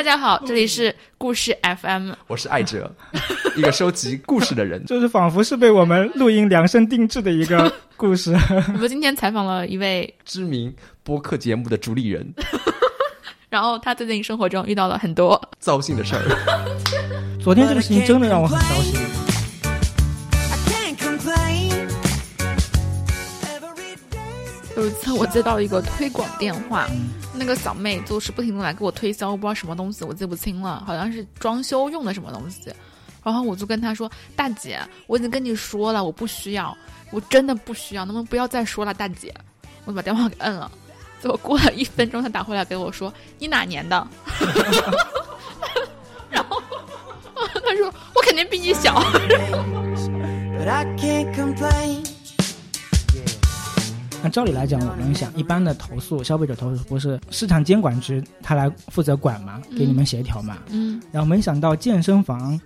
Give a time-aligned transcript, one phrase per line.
[0.00, 2.90] 大家好，这里是故事 FM，我是艾哲，
[3.54, 4.82] 一个收集故事的人。
[4.86, 8.32] 就是仿佛是被我们录音量身定制的一个 故事。
[8.72, 12.26] 我们今天采访了一位知名播客节目的主理人，
[13.50, 16.22] 然后他最近生活中遇到了很多糟心的事儿。
[17.38, 18.98] 昨天这个事情真的让我很糟心。
[24.78, 26.88] 有一次我接到一个推广电话，
[27.40, 32.70] 那个小妹就是不停的来给我推销，我不知道什么东西，我记不清了，好像是装修用的什么东西。
[33.24, 36.76] 然后我就跟她说：“大姐，我已经跟你说了，我不需要，
[37.10, 39.34] 我真的不需要，能不能不要再说了，大姐？”
[39.86, 40.70] 我就把电话给摁了。
[41.22, 43.10] 结果过了一分钟，她打回来给我说
[43.40, 44.06] ：“你哪年的？”
[46.28, 46.62] 然后
[47.64, 49.00] 她说：“我肯定比你小。”
[54.22, 60.58] 那照理来讲，我们想一般的投诉，消费者投诉不是市场监管局他来负责管嘛，给你们协调嘛。
[60.68, 61.00] 嗯。
[61.10, 62.60] 然后没想到健身房，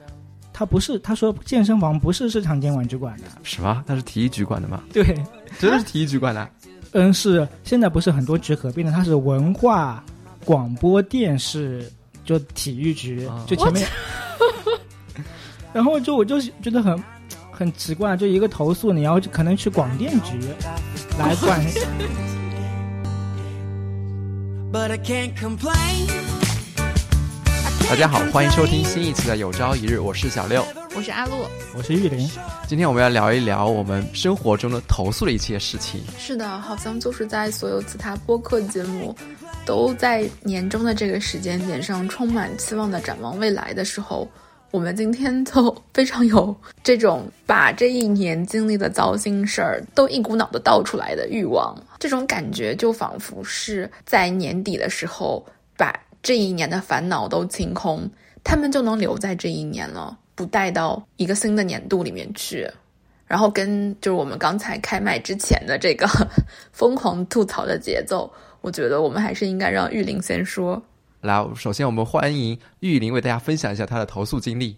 [0.53, 3.25] 他不是他说健身房不是市场监管局管的。
[3.45, 3.85] 什么？
[3.87, 4.83] 那是体育局管的吗？
[4.93, 5.05] 对，
[5.61, 6.49] 真的是体育局管的。
[6.91, 10.03] 嗯，是现在不是很多局合并的，它是文化
[10.45, 11.89] 广播电视
[12.25, 13.87] 就体育局，就前面。
[15.73, 17.01] 然后就我就觉得很。
[17.57, 20.41] 很奇怪，就一个投诉，你要可能去广电局
[21.19, 21.65] 来管。
[27.89, 32.29] 大家好，欢迎收听新一期的《有朝一日》，我是小六，我是阿洛，我是玉林。
[32.67, 36.03] 今天我们要聊一聊我们生活中的投诉的一些事情。
[36.19, 39.15] 是的，好像就是在所有其他播客节目
[39.65, 44.29] 都在年终的这个时间点上充满期望的展望未来的时候。
[44.75, 58.11] 我们今天就 非常有这种把这一年经历的糟心事儿都一股脑的倒出来的欲望，这种感觉就仿佛是在年底的时候把这一年的烦恼都清空，
[58.43, 62.69] 他们就能留在这一年了，不带到一个新的年度里面去。
[63.29, 66.05] 然后跟就是我们刚才开麦之前的这个
[66.75, 68.29] 疯狂吐槽的节奏，
[68.61, 70.83] 我觉得我们还是应该让玉林先说。
[71.25, 74.77] 来，首先我们欢迎玉林为大家分享一下他的投诉经历。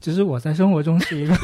[0.00, 1.36] 其实我在生活中是一个，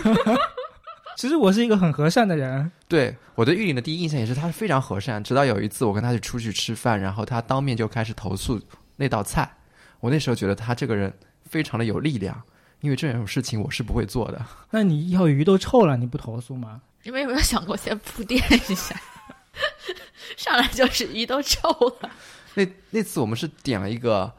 [1.19, 2.73] 其实我是一个很和善的人。
[2.89, 5.23] 对我对玉林的第一印象也是他是非常和善。
[5.23, 8.59] 直到有一次我跟他去出去吃饭，然后他当面就开始投诉
[8.97, 9.57] 那道菜。
[10.01, 11.13] 我那时候觉得他这个人
[11.45, 12.43] 非常的有力量，
[12.81, 14.43] 因为这种事情我是不会做的。
[14.71, 16.81] 那你以后鱼都臭了，你不投诉吗？
[17.03, 18.99] 你们有没有想过先铺垫一下？
[20.39, 21.69] 上来就是鱼都臭
[22.01, 22.11] 了。
[22.59, 24.33] 那那次我们是点了一个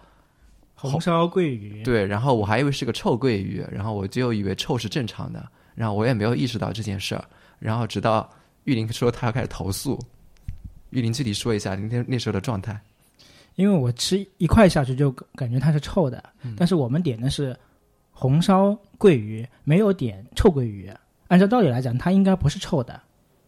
[0.75, 7.23] 红烧桂鱼，对，然后我还以为是个臭桂鱼，然后我就以为臭是正常的，然后我也没有意识到这件事儿，
[7.59, 8.29] 然后直到
[8.65, 9.97] 玉林说他要开始投诉，
[10.89, 12.77] 玉林具体说一下那天那时候的状态。
[13.55, 16.21] 因为我吃一块下去就感觉它是臭的，
[16.57, 17.57] 但是我们点的是
[18.11, 20.91] 红烧桂鱼，没有点臭桂鱼，
[21.29, 23.01] 按照道理来讲它应该不是臭的，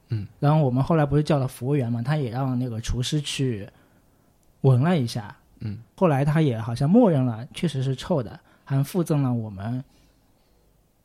[0.07, 3.67] 嗯，然后我们后来不是叫了服务员嘛，他也让那个厨师去。
[4.61, 9.83] 闻了一下，嗯，后来他也好像默认了，确实是臭的，还附赠了我们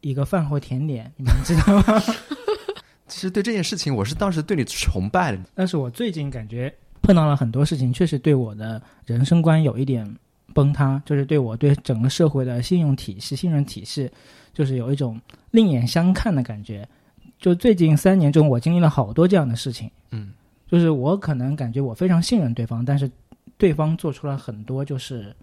[0.01, 2.03] 一个饭后甜点，你们知道吗？
[3.09, 5.39] 其实对这件事情，我是当时对你崇拜的。
[5.55, 10.17] 但是我最近感觉碰到了很多事情，确实对我的人生观有一点
[10.53, 14.11] 崩塌，就是对我对整个社会的信用体系、信任体系，
[14.53, 15.21] 就是有一种
[15.53, 16.87] 另眼相看的感觉。
[17.39, 20.33] 就最近三年中，我经历了好多这样的事情，嗯，
[20.69, 23.11] 就是我可能感觉我非常信任对方，但是。
[23.59, 25.35] 对方做出了很多就是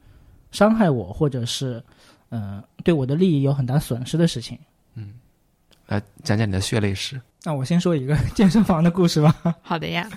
[0.52, 1.84] 伤害我，或者是
[2.30, 4.58] 嗯对我的利益有很大损失的事情。
[4.96, 5.14] 嗯，
[5.88, 7.20] 来讲讲你的血泪史。
[7.44, 9.36] 那我先说一个 健身房的故事吧。
[9.62, 10.10] 好的呀。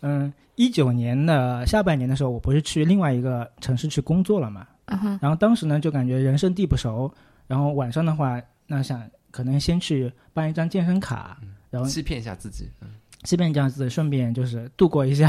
[0.00, 4.66] 嗯，一九年的下半年的时候，我不是去另外一个城市去工作了嘛？
[4.86, 5.18] 嗯哼。
[5.20, 7.12] 然后当时呢，就感觉人生地不熟，
[7.46, 11.36] 然后晚上的话，那想可能先去办一张健身卡，
[11.68, 12.90] 然后欺骗一下自己，嗯，
[13.24, 15.28] 欺骗一下自己，顺便就是度过一下。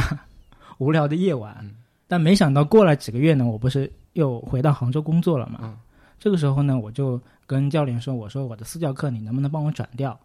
[0.79, 1.63] 无聊的夜晚，
[2.07, 5.78] 但没想到过了几个月呢，我不是又回到杭州工作了嘛？
[6.18, 10.19] 这个时候呢，我就跟教练说：“我说我的私教课你能不能帮我转掉？”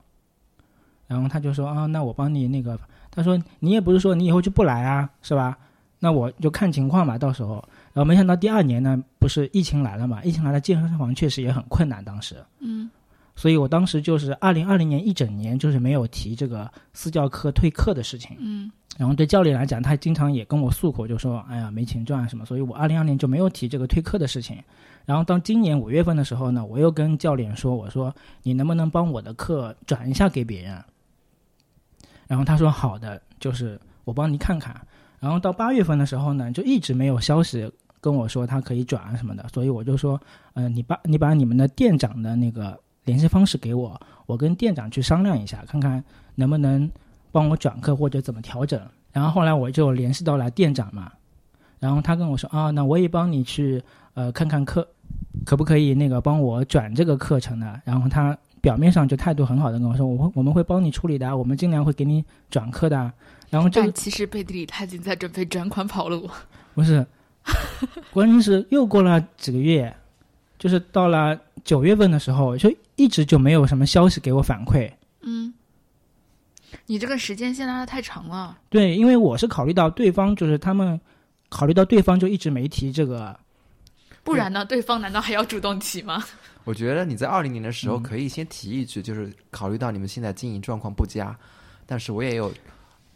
[1.06, 2.76] 然后他就说：“啊，那我帮你那个。”
[3.12, 5.56] 他说：“你也不是说你以后就不来啊，是吧？
[6.00, 7.62] 那我就看情况吧，到时候。”
[7.94, 10.23] 然后没想到第二年呢，不是疫情来了嘛？
[10.25, 12.37] 疫情来了，健身房确实也很困难，当时。
[12.58, 12.90] 嗯。
[13.36, 18.36] 所以我当时就是二零二零年一整年就是没有提这个私教课退课的事情。
[18.40, 18.70] 嗯。
[18.96, 24.56] 然后对教练来讲，他经常也跟我诉苦，就说：“哎呀，没钱赚什么。”所以我二零二年就没有提这个退课的事情。
[25.04, 28.14] 然后到今年五月份的时候呢，我又跟教练说：“我说
[28.44, 30.80] 你能不能帮我的课转一下给别人？”
[32.28, 34.80] 然后他说：“好的，就是我帮你看看。”
[35.19, 37.69] 然后到八月份的时候呢，就一直没有消息
[38.00, 40.20] 跟我说他可以转啊什么的，所以我就说，
[40.52, 46.02] 嗯，你把你把你们的店长的那个联系方式给我，我跟店长去商量一下，看看
[46.34, 46.90] 能不能
[47.30, 48.80] 帮我转客或者怎么调整。
[49.12, 51.12] 然后后来我就联系到了店长嘛，
[51.78, 53.82] 然后他跟我说啊，那我也帮你去
[54.14, 54.86] 呃看看课，
[55.44, 57.80] 可不可以那个帮我转这个课程呢？
[57.84, 63.12] 然后他表面上就态度很好的跟我说，我会我们会帮你处理的，我们尽量会给你转课的。
[63.50, 66.28] 然后这其实背地里他已经在准备转款跑路。
[66.74, 67.06] 不是，
[68.12, 69.94] 关键是又过了几个月，
[70.58, 74.93] 就是到了九月份的时候，就一直就没有什么消息给我反馈。
[75.22, 75.52] 嗯，
[76.87, 78.58] 你这个时间线拉的太长了。
[78.69, 81.00] 对，因为我是考虑到对方，就是他们
[81.49, 83.34] 考虑到对方就一直没提这个。
[84.22, 84.64] 不然呢？
[84.64, 86.22] 对方难道还要主动提吗？
[86.64, 91.37] 我觉得你在二零年的时候嗯可以先提一句，就是考虑到你们现在经营状况不佳，
[91.87, 92.52] 但是我也有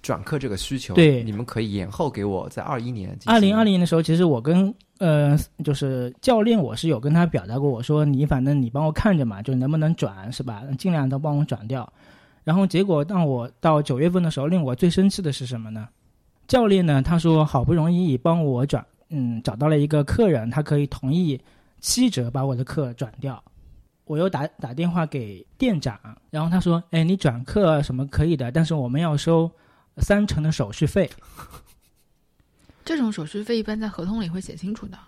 [0.03, 3.17] 转客这个需求，对你们可以延后给我在二一年。
[3.27, 10.63] 二零二零年的时候，其实我跟呃，就是教练，我是有跟他表达过，我说你反正你帮我看着嘛，就能不能转是吧？
[10.79, 11.91] 尽量都帮我转掉。
[12.45, 15.89] 然后结果让我到九月份的时候，令我最生气的是什么呢？
[16.47, 21.39] 教练呢，他说好不容易帮我转，嗯，找到了一个客人，他可以同意
[21.81, 23.43] 七折把我的课转掉。
[24.07, 26.01] 我又打打电话给店长，
[26.31, 29.51] 然后他说，哎，你转课什么可以的，但是我们要收
[30.01, 31.11] 三成的手续费。
[32.85, 34.99] 这种手续费一般在合同里会写清楚的。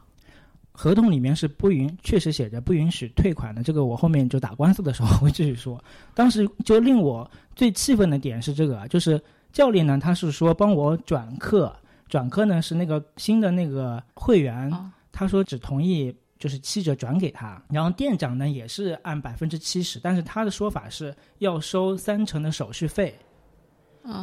[0.72, 3.62] 合同里面是不允，确实写着不允许退款的。
[3.62, 5.82] 这个我后面就打官司的时候会继续说。
[6.14, 9.20] 当时就令我最气愤的点是这个，就是
[9.52, 11.74] 教练呢，他是说帮我转课，
[12.08, 23.14] 转课呢是那个新的那个会员，哦他说只同意就是七折转给他，然后店长呢也是按百分之七十，但是他的说法是要收三成的手续费。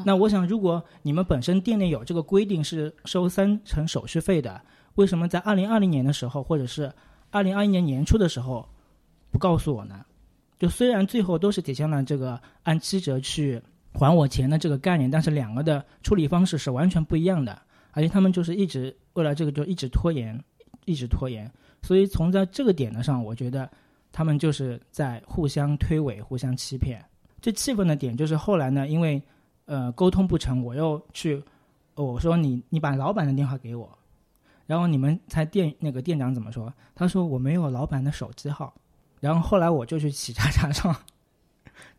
[0.05, 4.61] 那我想，如果你们本身店内有这个规定是收三成手续费的，
[4.95, 6.91] 为什么在二零二零年的时候，或者是
[7.29, 8.67] 二零二一年年初的时候
[9.31, 10.03] 不告诉我呢？
[10.57, 13.61] 就虽然最后都是体现了这个按七折去
[13.93, 20.43] 还我钱的这个概念，但是两个的处理方式是完全不一样的，而且他们就是一直为了这个就一直拖延，
[20.85, 21.51] 一直拖延。
[21.83, 23.69] 所以从在这个点的上，我觉得
[24.11, 27.03] 他们就是在互相推诿、互相欺骗。
[27.39, 29.21] 最气愤的点就是后来呢，因为
[29.67, 31.41] 呃沟通不成，我又去
[31.93, 33.97] 呃我说你你把老板的电话给我，
[34.65, 36.73] 然后你们猜店那个店长怎么说？
[36.95, 38.73] 他说我没有老板的手机号，
[39.19, 40.95] 然后后来我就去企查查上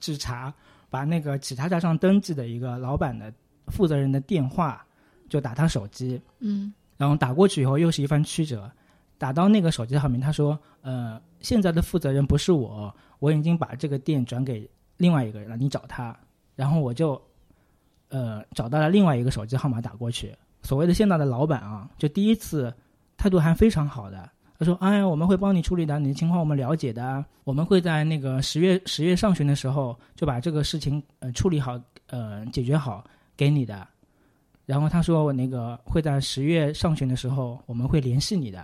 [0.01, 0.53] 去 查，
[0.91, 3.33] 把那个企查查上登记的一个老板的
[3.69, 4.85] 负责人的电话
[5.29, 8.69] 就打他手机，嗯然后打过去以后又是一番曲折，
[9.19, 16.19] 打到那个手机号名，他说呃现在的负责人不是我，我已经把这个店转给另外一个人了，你找他，
[16.57, 17.21] 然后我就
[18.09, 20.35] 呃找到了另外一个手机号码打过去。
[20.63, 22.73] 所谓的现在的老板啊，就第一次
[23.17, 24.29] 态度还非常好的，
[24.59, 33.05] 他说：“哎呀，我们会帮你处理的，你的情况我们了解的，我们会在那个十月十月上旬的时候就把这个事情呃处理好，呃解决好
[33.37, 33.87] 给你的。”
[34.67, 38.63] 然后他说：“我那个会在十月上旬的时候我们会联系你的。”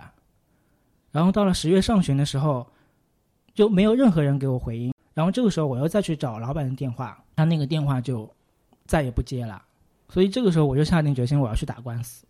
[1.11, 2.67] 然后到了十月上旬的时候，
[3.53, 4.93] 就没有任何人给我回音。
[5.13, 8.29] 然后这个时候我又再去找老板的电话，他那个电话就
[8.85, 9.61] 再也不接了。
[10.09, 12.25] 所以这个时候我就下定决心我要去打官司。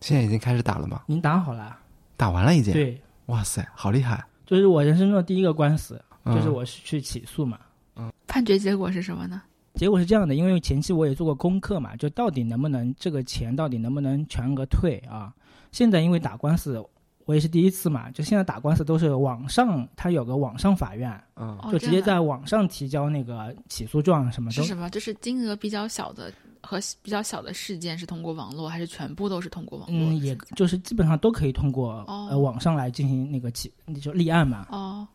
[0.00, 1.02] 现在已经开始打了吗？
[1.06, 1.78] 已经打好了，
[2.16, 4.24] 打完了已经。，对，哇塞，好厉害！
[4.44, 7.58] 就是我人生中的第一个官司，嗯就是我去起诉嘛。
[7.96, 9.42] 嗯判决结果是什么呢？
[9.74, 15.32] 结果是这样的，因为前期我也做过功课嘛，就到底能不能这个钱到底能不能全额退啊？
[15.70, 16.84] 现在因为打官司，
[17.24, 24.56] 我也是第一次嘛，就现在打官司都是网上，它有个网上法院，嗯，哦就直接在网上提交那个起诉状，什么都。
[24.56, 24.90] 的是什么？
[24.90, 32.28] 就是金额比较小的和比较小的事件是通过网络，还是全部都是通过网络嗯，也就是基本上都可以通过、哦。
[32.30, 34.66] 呃网上来进行那个起就立案嘛。
[34.70, 35.06] 哦，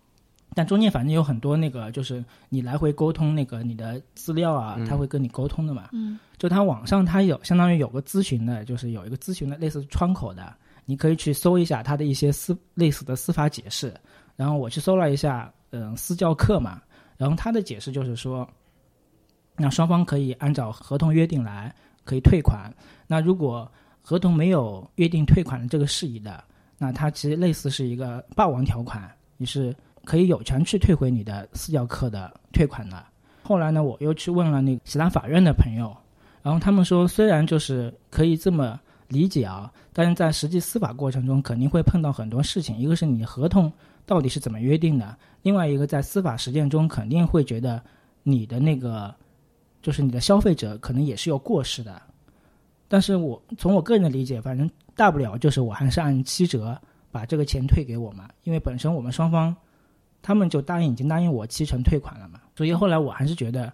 [0.54, 4.86] 但中间反正有很多那个，就是你来回沟通那个你的资料啊，嗯。
[4.86, 5.90] 他会跟你沟通的嘛。
[5.92, 6.18] 嗯。
[6.38, 10.54] 就他网上他有相当于有个咨询的，就是有一个咨询的类似窗口的，
[10.88, 13.94] 你可以去搜一下他的一些司类似的司法解释。
[14.36, 16.82] 然后我去搜了一下，嗯、私教课嘛，
[17.18, 18.48] 然后他的解释就是说，
[19.56, 22.74] 那双方可以按照合同约定来，可以退款。
[23.06, 23.70] 那如果
[24.02, 26.44] 合同没有约定退款的这个事宜的，
[26.78, 29.76] 那它其实类似是一个霸王条款，你是
[30.06, 33.04] 可以有权去退回你的私教课的退款的。
[33.44, 35.96] 后来呢，我又去问了那其他法院的朋友，
[36.44, 42.78] 然后他们说，虽然就是可以这么理解啊，但是在实际司法过程中肯定会碰到很多事情。
[42.78, 43.72] 一个是你合同
[44.06, 47.82] 到底是怎么约定的，另外一个在司法实践中肯定会觉得
[48.24, 49.14] 你的那个
[49.82, 52.02] 就是你的消费者可能也是有过失的。
[52.88, 56.80] 但是我从我个人的理解，反正大不了就是我还是按七折
[57.12, 59.56] 把这个钱退给我嘛，因为本身我们双方
[60.22, 63.72] 他们就答应已经答应我七成退款了嘛，所以后来我还是觉得，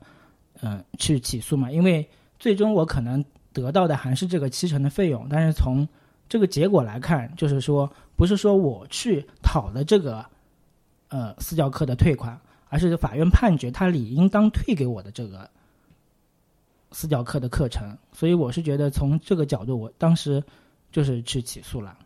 [0.61, 2.07] 嗯、去起诉嘛，因为
[2.39, 3.23] 最终我可能
[3.53, 5.87] 得到的还是这个七成的费用，但是从
[6.27, 10.25] 这个结果来看，就是说不是说我去讨的这个
[11.09, 15.49] 呃私教课的退款，而是法院判决他理应当退给我的这个
[16.91, 20.43] 私教课的课程，所以我是觉得从这个角度，我当时
[20.91, 21.97] 就是去起诉了。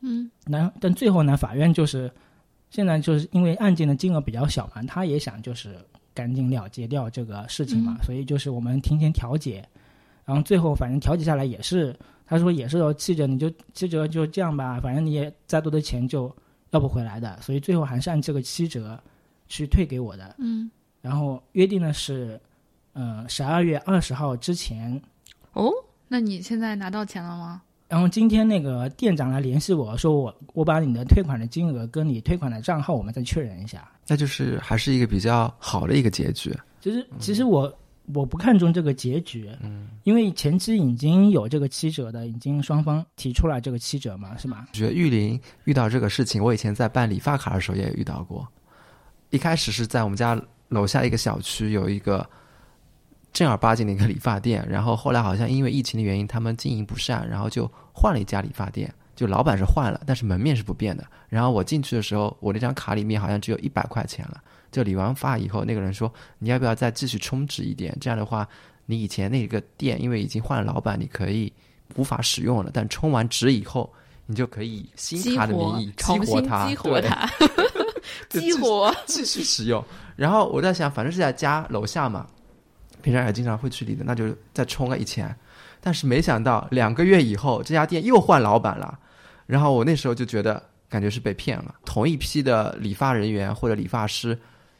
[0.00, 0.30] 嗯。
[0.46, 2.10] 那但最后呢，法院就是
[2.70, 5.76] 现在就是因为案件的金额比较小嘛，他也想就是
[6.14, 9.66] 赶紧了结掉这个事情嘛，所以就是我们庭前调解，
[10.24, 11.94] 然后最后反正调解下来也是，
[12.26, 16.34] 他说也是要七折，你就七折就这样吧，反正你也再多的钱就
[16.70, 18.98] 要不回来的，所以最后还是按这个七折
[19.48, 20.34] 去退给我的。
[20.38, 20.70] 嗯，
[21.02, 22.40] 然后约定的是，
[22.94, 25.00] 呃，十二月二十号之前。
[25.52, 25.70] 哦，
[26.08, 27.62] 那你现在拿到钱了吗？
[27.86, 33.88] 然后今天那个店长来联系我说我我把你的退款的金额跟你退款的账号我们再确认一下。
[34.08, 36.52] 那就是还是一个比较好的一个结局。
[36.80, 37.72] 其实其实我
[38.12, 44.66] 我不看重这个结局，嗯，因为前期已经有这个七折的，已经双方提出来这个七折嘛，是吧？
[44.72, 48.46] 我觉得玉林遇到这个事情，我以前在办理发卡的时候也遇到过。
[49.30, 52.28] 一开始是在我们家楼下一个小区有一个
[53.32, 58.92] 正儿八经的一个理发店，然后后来好像因为疫情的原因，他们经营不善，然后就换了一家理发店。
[59.14, 61.04] 就老板是换了，但是门面是不变的。
[61.28, 64.42] 然后我进去的时候，我那张卡里面好像只有一百块钱了。
[64.72, 67.96] 就理完发以后，那个人说：“你要不要再继续充值一点？
[68.00, 68.48] 这样的话，
[68.86, 71.52] 你以前那个店因为已经换了老板，你可以
[71.94, 72.72] 无法使用了。
[72.74, 73.88] 但充完值以后，
[74.26, 77.30] 你就可以以新卡的名义激重新活它，激活对它，
[78.28, 78.92] 就激活。
[79.06, 79.84] 继续使用。
[80.16, 82.26] 然后我在想，反正是在家楼下嘛，
[83.00, 85.32] 平常也经常会去理的，那就再充个一千。
[85.84, 88.98] 但是没想到两个月以后，这家店又换老板了。
[89.44, 91.74] 然后我那时候就觉得，感觉是被骗了。
[91.84, 94.38] 同一批的理发人员或者理发师，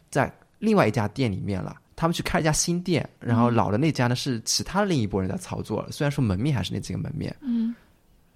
[0.09, 1.77] 在另外一家店里面了。
[1.95, 5.93] 他们去开一家新店，然后老的那家呢是其他另一拨人在操作了。
[5.93, 7.75] 虽然说门面还是那几个门面，嗯，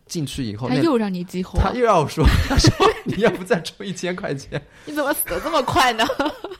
[0.05, 2.71] 进去以后那他又让你激活，他又让我说，他说
[3.07, 4.63] 你要不再充一千块钱？
[4.85, 6.05] 你怎么死的这么快呢？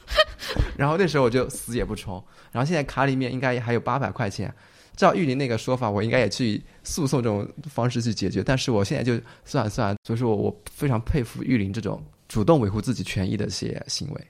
[0.75, 4.51] 然后那时候我就死也不充，然后现在卡里面应该也还有八百块钱。
[4.99, 8.43] 照玉林那个说法，我应该也去诉讼这种方式去解决。
[8.43, 9.13] 但是我现在就
[9.45, 14.27] 算了算了，所以说我我非常佩服玉林这种主动维护自己权益的一些行为。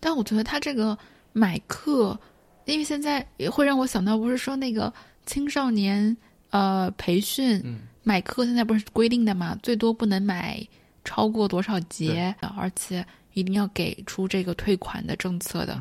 [0.00, 0.96] 但我觉得他这个
[1.34, 2.18] 买课，
[2.64, 4.90] 因为现在也会让我想到，不是说那个
[5.26, 6.16] 青少年
[6.48, 10.66] 呃培训、嗯买课，现在不是规定的嘛，最多不能买
[11.04, 15.78] 超过多少节，而且一定要给出这个退款的政策的，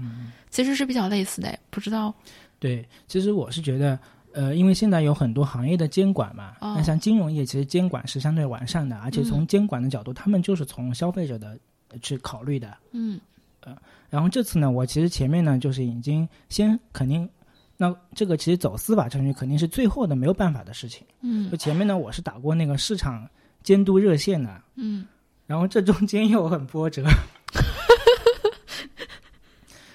[0.49, 1.57] 其实是比较类似的。
[1.69, 2.13] 不知道
[2.59, 3.99] 对，其实我是觉得，
[4.33, 11.57] 呃，因为现在有很多行业的监管嘛，哦那像金融业其实监管是相对完善的，而且从监管的角度，他们就是从消费者的
[11.89, 12.77] 呃去考虑的。
[12.91, 13.19] 嗯。
[14.09, 17.29] 然后这次呢，我其实前面呢就是已经先肯定，
[17.75, 21.05] 那这个其实走司法程序肯定是最后的没有办法的事情。
[21.21, 21.51] 嗯。
[21.51, 23.29] 就前面呢，我是打过那个市场
[23.63, 25.05] 监督热线的，嗯。
[25.45, 27.03] 然后这中间又很波折，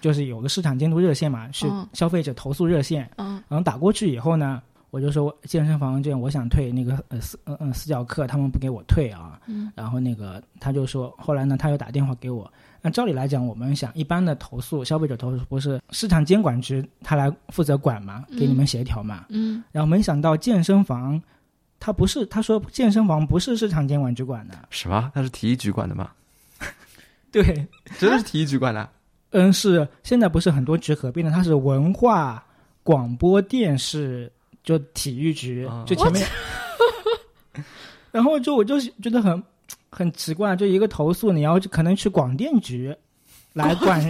[0.03, 21.23] 就是有个市场监督热线嘛，是嗯消费者投诉热线，嗯然后打过去以后呢，我就说健身房这样，我想退那个呃私嗯嗯私教课，他们不给我退啊，嗯然后那个他就说，后来呢他又打电话给我，那照理来讲，我们想一般的投诉，消费者投诉不是市场监管局他来负责管嘛，给你们协调嘛，嗯然后没想到健身房。
[21.85, 25.11] 他不是，他说健身房不是市场监管局管的，什么？
[25.13, 26.13] 他是体育局管的吗？
[27.33, 27.43] 对，
[27.99, 28.89] 真的是体育局管的？
[29.33, 32.45] 嗯，是现在不是很多局合并的，它是文化
[32.83, 34.31] 广播电视
[34.63, 36.27] 就体育局，啊就前面，
[38.13, 39.43] 然后就我就觉得很
[39.91, 42.95] 很奇怪，就一个投诉你要可能去广电局
[43.53, 44.01] 来管，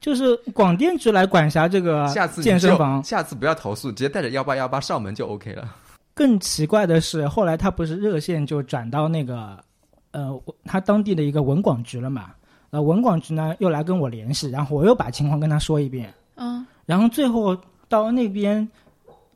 [0.00, 3.02] 就是广电局来管辖这个下次健身房。
[3.02, 5.76] 下次不要投诉，直接带着幺八幺八上门就 OK 了。
[6.14, 9.56] 更奇怪的是，后来他不是热线就转到那个
[10.10, 12.30] 呃他当地的一个文广局了嘛，
[12.70, 16.12] 呃文广局呢又来跟我联系，然后我又把情况跟他说一遍。
[16.36, 17.56] 嗯然后最后
[17.88, 18.66] 到那边，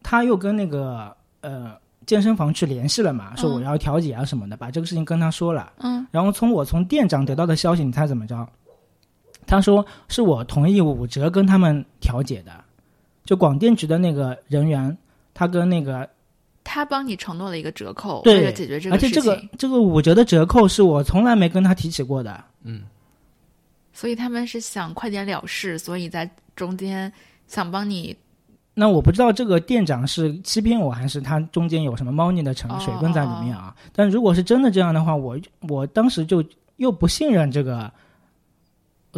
[0.03, 1.73] 他又跟那个呃
[2.07, 5.73] 健身房去联系了嘛，说我要调解啊什么的，把这个事情跟他说了。
[5.79, 8.47] 嗯然后从我从店长得到的消息，你猜怎么着？
[9.47, 12.53] 他说是我同意五折跟他们调解的，
[13.25, 14.97] 就广电局的那个人员，
[15.35, 16.09] 他跟那个，
[16.63, 22.43] 他帮你承诺了一个折扣，对为了解决这个而且这个这个五折的折扣是我从来没跟他提起过的。
[22.63, 22.83] 嗯，
[23.93, 27.13] 所以他们是想快点了事，所以在中间
[27.47, 28.17] 想帮你
[28.75, 33.77] 那我不知道这个店长是欺骗我，还是他中间有什么猫腻的成水分在里面啊？
[33.93, 36.43] 但如果是真的这样的话，我我当时就
[36.77, 37.93] 又不信任这个。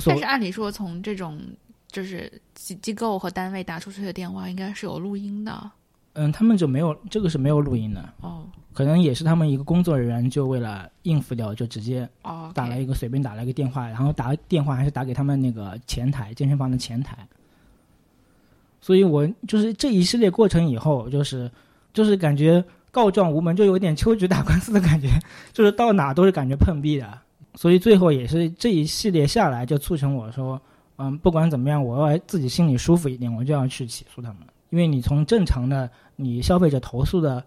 [0.04, 1.40] 但是按理说，从这种
[1.87, 5.71] 就是机机构和单位打出去的电话，应该是有录音的。
[6.14, 17.18] 嗯，他们就没有这个是没有录音的哦，可能也是他们一个工作人员就为了应付掉，就直接哦打了一个随便打了一个电话，然后打电话还是打给他们那个前台健身房的前台。
[18.80, 21.50] 所以我就是这一系列过程以后，就是
[21.92, 25.09] 就是感觉告状无门，就有点秋菊打官司的感觉，
[25.52, 27.18] 就是到哪都是感觉碰壁的。
[27.54, 30.61] 所以最后也是这一系列下来，就促成我说，
[30.99, 34.40] 嗯，不管怎么样，我要自己心里舒服一点，我就要去起诉他们，
[34.75, 35.88] 因为你从正常的。
[36.16, 37.45] 你消费者投诉的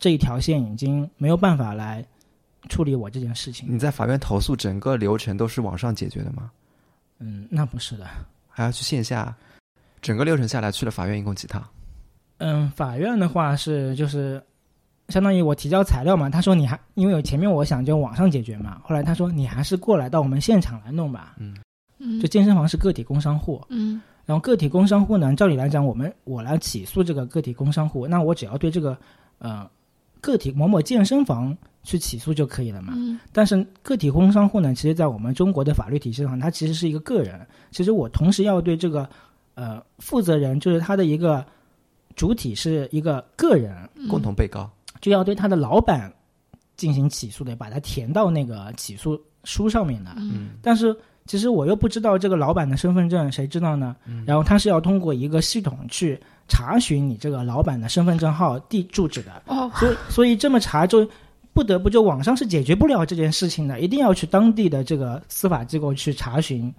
[0.00, 2.04] 这一条线已经没有办法来
[2.68, 3.72] 处理我这件事情。
[3.72, 6.50] 你在法院投诉，整个流程都是网上解决的吗？
[7.20, 8.04] 嗯，那不是的，
[8.48, 9.32] 还要去线下。
[10.02, 11.64] 整个流程下来，去了法院一共几趟？
[12.38, 14.42] 嗯，法院的话是就是
[15.10, 21.36] 相当于我提交材料嘛，他说你还因为有前面我想就网上解决嘛，后来他说你还是过来到我们现场来弄吧。
[21.38, 21.56] 嗯
[21.98, 23.64] 嗯，就健身房是个体工商户。
[23.68, 24.02] 嗯。
[24.26, 28.98] 然后个体工商户呢，照理来讲，我们我来起诉这个个体工商户，那我只要对这个，
[29.38, 29.64] 呃，
[30.20, 32.92] 个体某某健身房去起诉就可以了嘛。
[32.96, 33.20] 嗯。
[33.32, 37.46] 但是个体工商户呢，其实，在我们中国的法律体系上，它其实是一个个人。
[37.70, 39.08] 其实我同时要对这个，
[39.54, 41.46] 呃，负责人，就是他的一个
[42.16, 44.68] 主体是一个个人，共同被告，
[45.00, 46.12] 就要对他的老板
[46.76, 50.10] 进行起诉的，把它填到那个起诉书上面的。
[50.16, 50.50] 嗯。
[50.60, 50.92] 但是。
[51.26, 53.94] 其实我又不知道这个老板的身份证，谁知道呢？
[54.24, 56.18] 然后他是要通过一个系统去
[56.48, 59.42] 查询你这个老板的身份证号、地住址的。
[59.46, 61.08] 哦，所以所以这么查就
[61.52, 66.72] 不得不就网上是解决不了这件事情的，一定要去当地的这个司法机构去查询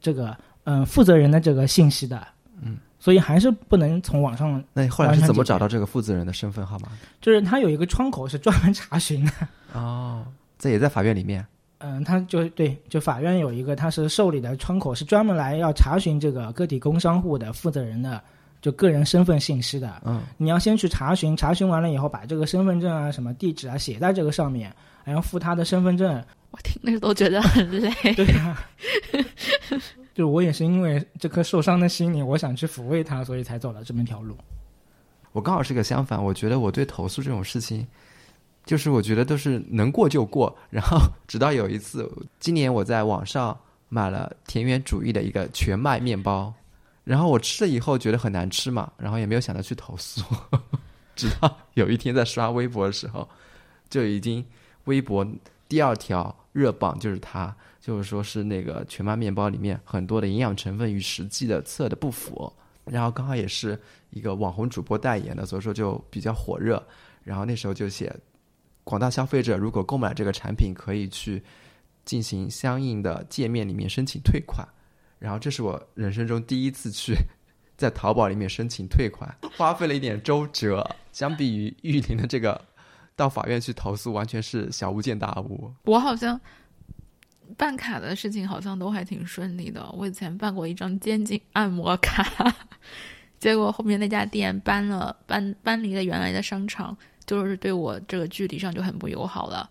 [0.00, 2.26] 这个嗯负责人的这个信息的。
[2.62, 4.62] 嗯，所以还是不能从网上。
[4.72, 6.88] 那你后来是怎么找到这个负责人的身份号码？
[7.20, 9.32] 就是他有一个窗口是专门查询的。
[9.74, 10.24] 哦，
[10.58, 11.44] 这也在法院里面。
[11.86, 18.18] 嗯，他就对，就法院有一个，他是受理的窗口，是专门来要查询这个个体工商户的负责人的
[18.62, 20.00] 就个人身份信息的。
[20.06, 26.24] 嗯，你要先去查询，查询完了以后，把这个身份证啊、什么地址啊写在这个上面，还要附他的身份证。
[26.50, 27.92] 我听着都觉得很累。
[28.14, 28.56] 对呀，
[30.14, 34.34] 就我也是因为这颗受伤的心灵，我想去抚慰他，所以才走了这么一条路。
[35.32, 37.86] 我刚好是个相反，我觉得我对投诉这种事情。
[38.64, 40.98] 就是我觉得都是能过就过，然后
[41.28, 43.54] 直到有一次，今年我在网上
[43.90, 46.50] 买了田园主义的一个全麦面包，
[47.04, 50.24] 然后我吃了以后觉得很难吃嘛，然后也没有想到去投诉，
[51.14, 53.28] 直到有一天在刷微博的时候，
[53.90, 54.42] 就已经
[54.84, 55.26] 微博
[55.68, 62.50] 第二条热榜就是它，就是说是那个全麦面包里面很多的营养成分与实际的测的不符，
[62.86, 66.82] 然后刚好也是一个网红主播代言的，所以说就比较火热，
[67.22, 68.10] 然后那时候就写。
[68.84, 71.42] 广大消费者如果购买这个产品，可以去
[72.04, 74.66] 进行相应的界面里面申请退款。
[75.18, 77.16] 然后这是我人生中第一次去
[77.76, 80.88] 在淘宝里面申请退款，花费了一点周折。
[81.12, 82.60] 相比于玉林的这个
[83.14, 85.72] 到法院去投诉，完全是小巫见大巫。
[85.84, 86.38] 我好像
[87.56, 89.88] 办卡的事情好像都还挺顺利的。
[89.92, 92.24] 我以前办过一张肩颈按摩卡，
[93.44, 96.96] 结果后面那家店搬了，搬搬离了原来的商场。
[97.26, 99.68] 就是对我这个距离上就很不友好了，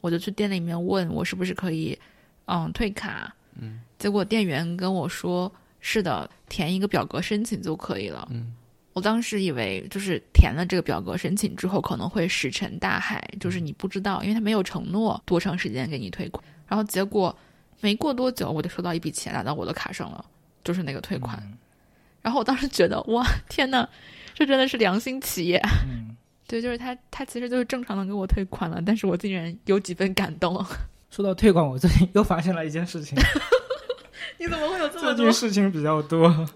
[0.00, 1.98] 我就去店里面问我是不是可以，
[2.46, 3.30] 嗯，退卡。
[3.60, 8.26] 嗯，结果店员跟我说是的，填一个表格申请就可以了。
[8.30, 8.54] 嗯，
[8.94, 16.42] 我当时以为就是填了这个表格申请之后可能会石沉大海，就是你不知道，因为他没有承诺多长时间给你退款。
[16.66, 17.36] 然后结果
[17.82, 20.24] 没过多久，我就收到一笔钱打到我的卡上了，
[20.64, 21.42] 就是那个退款。
[22.22, 23.86] 然后我当时觉得哇，天呐，
[24.32, 25.60] 这真的是良心企业。
[25.86, 26.16] 嗯。
[26.48, 30.62] 对，就是他，他其实就是正常的给我退款了，但是我竟然有几分感动。
[31.08, 33.16] 说到退款，我最近又发现了一件事情。
[34.38, 35.14] 你怎么会有这么多？
[35.14, 36.46] 最近事情比较多，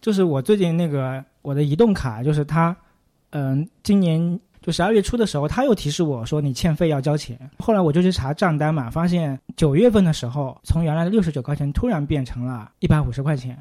[0.00, 2.76] 就是我最近那个我的移动卡，就是他，
[3.30, 7.36] 嗯，今年就十二月初的时候，他又提示我说你欠费要交钱。
[7.58, 13.58] 后来我就去查账单嘛，发现九月份的时候，从原来的六十九块钱突然变成了一百五十块钱。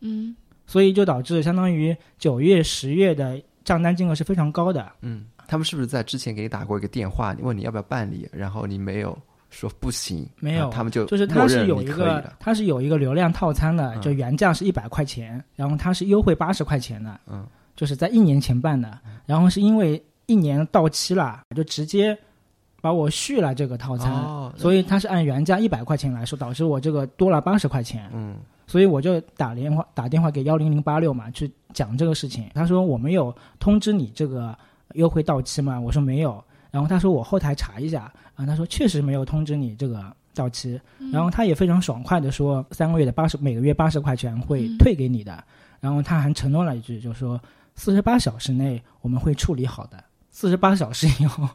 [0.00, 0.34] 嗯，
[0.66, 3.40] 所以就导致相当于九月、十月的。
[3.64, 4.90] 账单金额是非常高的。
[5.02, 9.18] 嗯，他们是不是在之前给你打过一个电话，问你要不要办理，然后你没有
[9.50, 17.20] 说不行，没有，他们就就是他是有一个，他是有一个流量套餐的，就原价是一百块钱，然后他是优惠八十块钱的。
[17.26, 22.18] 嗯，就是在一年前办的，然后是因为一年到期了，就直接
[22.80, 28.08] 把我续了这个套餐，哦所以他是按原价一百块钱来说，导致我这个多了八十块钱。
[28.12, 28.36] 嗯
[28.66, 32.50] 所以我就打电话打电话给幺零零八六嘛，去讲这个事情。
[32.52, 34.54] 他说我没有通知你这个
[34.92, 35.80] 优惠到期吗？
[35.80, 36.44] 我说没有。
[36.70, 40.78] 然后他说我后台查一下啊，他说确实没有通知你这个到期。
[41.10, 45.42] 然后他也非常爽快的说三个月的八十每个月八十块钱会退给你的。
[45.80, 47.40] 然后他还承诺了一句，就说
[47.74, 49.96] 四十八小时内我们会处理好的。
[50.30, 51.48] 四十八小时以后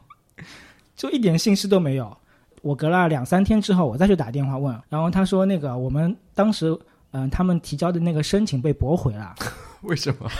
[0.96, 2.16] 就一点信息都没有。
[2.62, 6.76] 我隔了两三天之后，我再去打电话问，然后他说那个我们当时
[7.12, 9.34] 嗯、他们提交的那个申请被驳回了。
[9.82, 10.28] 为什么？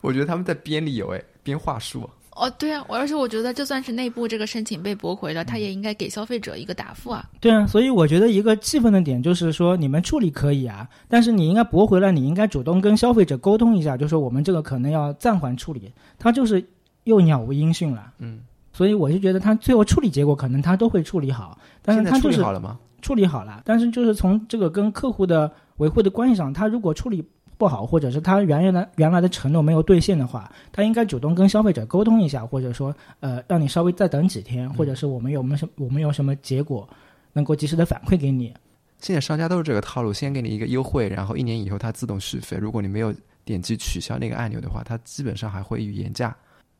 [0.00, 2.08] 我觉得他们在编理由，哎，编话术。
[2.36, 7.24] 哦，对啊，我而且我觉得，就算是内部这个申请被驳回了，他也应该给消费者一个答复啊。
[7.40, 15.90] 对啊，所以我觉得一个气愤的点就是说，你们处理可以啊，但是你应该驳回了，你应该主动跟消费者沟通一下，就说我们这个可能要暂缓处理。
[16.18, 16.64] 他就是
[17.04, 18.40] 又杳无音讯了，嗯，
[18.72, 22.78] 所以我就觉得他最后处理结果可能他都会处理好，但是他就是理好了吗？
[23.02, 27.22] 处理好了，但是就是从这个跟客户的维护的关系上，他如果处理
[27.58, 36.88] 不好，或者是他原来原来的承诺没有兑现的话，他应该主动跟消费者沟通一下，或者说呃让你稍微再等几天，或者是我们有没有什我们有什么结果
[37.32, 38.52] 能够及时的反馈给你。
[38.98, 42.56] 现在商家都是这个套路，先给你一个优惠，然后一年以后它自动续费。
[42.56, 43.14] 如果你没有
[43.44, 46.34] 点击取消那个按钮的话，它基本上还会原价。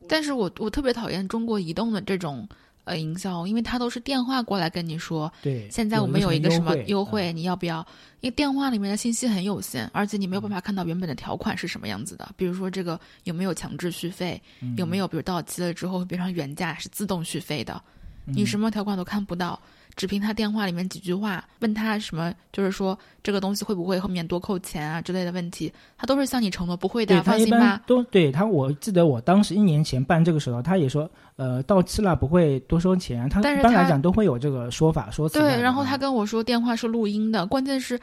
[0.07, 2.47] 但是我我特别讨厌中国移动的这种
[2.83, 7.85] 呃营销，因为它都是电话过来跟你说，对，现在我们有一个什么优惠，嗯你要不要？
[8.21, 12.27] 因为电话里面的信息很有限，而且你没有办法看到原本的条款是什么样子的。
[12.35, 17.94] 比如说这个有没有强制续费，嗯有没有比如到期了之后会变成原价是自动续费的，嗯
[18.25, 19.59] 你什么条款都看不到，
[19.95, 27.81] 只凭他电话里面几句话问他什么，就是说这个东西会不会后面多扣钱啊之类的问题，他都是向你承诺不会的，放心吧。
[27.85, 35.39] 都对他，我记得我当时一年前办这个时候，他也说，呃，到期了不会多收钱，他一般来讲都会有这个说法说辞。
[35.39, 37.99] 对，然后他嗯跟我说电话是录音的，关键是，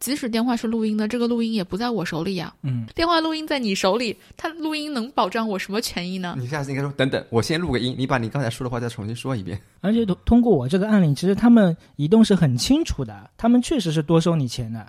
[0.00, 6.34] 即使电话是录音的，这个录音也不在我手里呀、嗯，电话录音在你手里，他录音能保障我什么权益呢？
[6.38, 9.60] 你下次应该说等等，我先录个音，你把你刚才说的话再重新说一遍。
[9.82, 14.86] 而且通通过我这个案例，其实他们移动是很清楚的，他们确实是多收你钱的。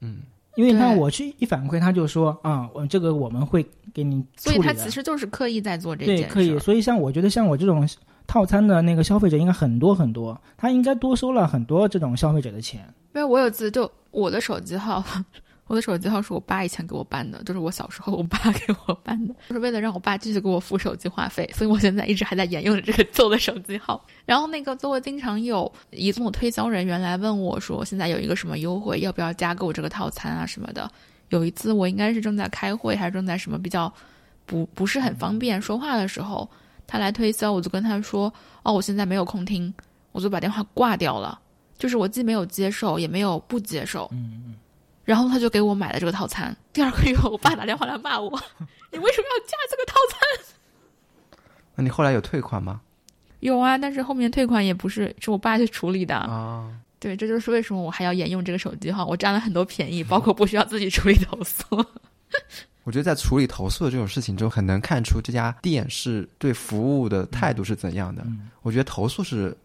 [0.00, 0.20] 嗯，
[0.56, 4.24] 因为他对我去一反馈，他就说啊，我这个我们会给你。
[4.38, 6.22] 所以他其实就是刻意在做这件事。
[6.22, 7.86] 对可以，所以像我觉得像我这种
[8.26, 12.80] 套餐的那个消费者应该很多很多，他应该多收了很多这种消费者的钱。
[13.14, 15.02] 因为我有次就我的手机号，
[15.66, 24.04] 我的手机号是我爸以前给我办的，就是我小时候我爸给我办的， 就是为了让我爸继续给我付手机话费，所以我现在一直还在沿用着这个旧的手机号。
[24.26, 30.90] 然后那个就会经常有移动的推销人员来问我说，现在有一个什么优惠，要不要加购这个套餐啊什么的。
[31.30, 33.92] 有一次我应该是正在开会，还是正在什么比较
[34.44, 36.48] 不不是很方便说话的时候，
[36.86, 39.72] 他来推销，我就跟他说，哦，我现在没有空听，
[40.12, 41.38] 我就把电话挂掉了。
[41.78, 44.08] 就是我既没有接受，也没有不接受。
[44.12, 44.54] 嗯嗯。
[45.04, 46.56] 然后他就给我买了这个套餐。
[46.72, 48.30] 第二个月，我爸打电话来骂我：
[48.90, 50.54] “你为什么要加这个套餐
[51.76, 52.80] 那你后来有退款吗？？”
[53.40, 56.16] 有啊，但是后面退款也不是是我爸去处理的。
[56.16, 61.84] 啊，对，这就是为什么我还要沿用这个手机号，我占了很多便宜，包括不需要自己处理投诉。
[62.86, 68.22] 我觉得在处理投诉的这种事情中，很能看出这家店是对服务的态度是怎样的。
[68.24, 69.56] 嗯我觉得投诉是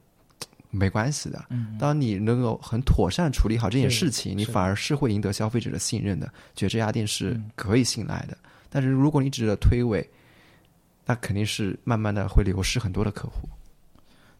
[0.72, 1.46] 没关系的。
[1.50, 8.36] 嗯，当你能够很妥善处理好这件事情，你反而是会赢得消费者的信任的，觉得这家店是嗯可以信赖的。
[8.72, 10.04] 但是如果你只是推诿，
[11.06, 13.48] 那肯定是慢慢的会流失很多的客户。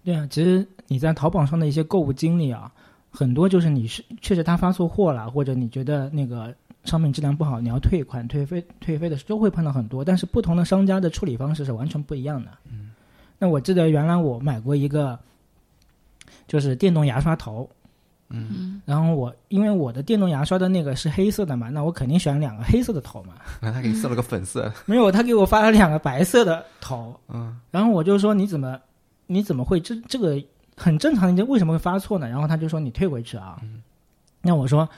[0.04, 2.72] 对啊，其实你在淘宝上的一些购物经历啊，
[3.12, 6.52] 很多就是你是确实他发错货了，或者你觉得那个
[6.84, 12.50] 商品质量不好，你要退款、退费、退费的都会碰到很多，但是不同的商家的处理方式是完全不一样的。
[12.72, 12.92] 嗯，
[13.38, 15.20] 那我记得原来我买过一个，
[16.48, 17.70] 就是电动牙刷头，
[18.30, 23.34] 嗯，然后我因为我的电动牙刷的那个是黑色的嘛，那我肯定选两个黑色的头嘛。
[23.62, 28.80] 那他给你送了个粉色， 没有，他给我发了两个白色的头，嗯，然后我就说你怎么
[29.28, 30.42] 你怎么会这这个
[30.76, 32.28] 很正常，你为什么会发错呢？
[32.28, 33.60] 然后他就说你退回去啊。
[33.62, 33.84] 嗯
[34.44, 34.90] 那我说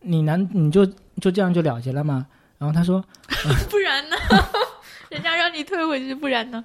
[0.00, 0.84] 你难你就
[1.20, 2.26] 就这样就了结了吗？
[2.58, 3.02] 然后他说
[3.70, 4.16] 不然呢？
[5.10, 6.64] 人家让你退回去，不然呢？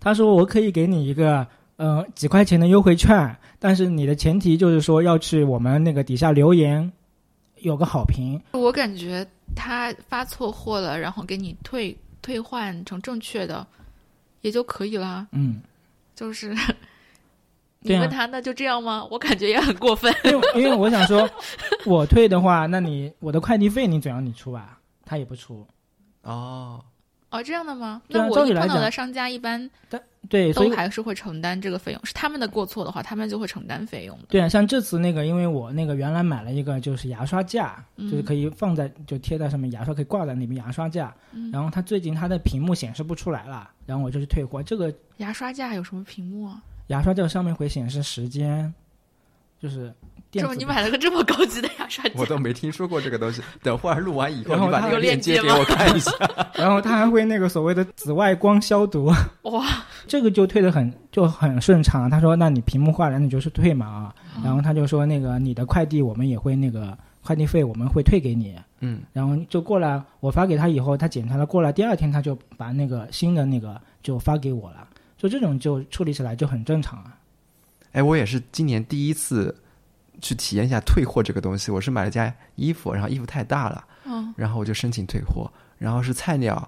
[0.00, 6.90] 他说我可以给你一个呃几块钱的优惠券，但是你的前提就是说要去我们那个底下留言
[7.56, 8.40] 有个好评。
[8.52, 13.66] 我感觉他发错货了，然后给你退退换成正确的，
[14.40, 15.26] 也就可以了。
[15.32, 15.60] 嗯，
[16.14, 16.54] 就是
[17.80, 19.06] 你问他那就这样吗？
[19.10, 20.12] 我感觉也很过分。
[20.24, 21.28] 因为因为我想说，
[21.86, 24.78] 我退的话，那你我的快递费你总要你出吧？
[25.04, 25.66] 他也不出。
[26.22, 26.84] 哦，
[27.30, 28.02] 哦，这样的吗？
[28.08, 29.70] 那我碰到的商家一般
[30.28, 34.24] 对，所以都还是会承担这个费用，是他们的过错的话，他们就会承担费用的。
[34.28, 41.14] 对啊，像这次那个，因为我那个原来买了一个就是牙刷架，嗯就是可以放在就贴在上面，牙刷可以挂在那边牙刷架。
[41.32, 44.62] 嗯然后它最近它的屏幕显示不出来了，然后我就去退货。
[44.62, 46.60] 这个牙刷架有什么屏幕啊？
[46.88, 48.72] 牙刷这个上面会显示时间，
[49.60, 49.92] 就是
[50.30, 50.42] 电子的。
[50.42, 52.04] 这么你买了个这么高级的牙刷？
[52.14, 53.40] 我都没听说过这个东西。
[53.62, 56.10] 等会儿录完以后，然后你把那个链链接给我看一下。
[56.54, 59.66] 然后它还会那个所谓的紫外光消毒，哇，
[60.06, 62.10] 这个就退的很就很顺畅。
[62.10, 74.86] 他说：“那你屏幕坏了，那你就是退嘛啊。”嗯然后他就说：“那个你的快递我们也会那个快递费我们会退给你。”嗯，然后就过来，我发给他以后，他检查了，过来第二天他就把那个新的那个就发给我了。
[75.18, 77.18] 就这种就处理起来就很正常啊。
[77.92, 79.54] 哎，我也是今年第一次
[80.20, 81.70] 去体验一下退货这个东西。
[81.70, 86.66] 我是买了件衣服，然后衣服太大了，嗯，然后我就申请退货，然后是菜鸟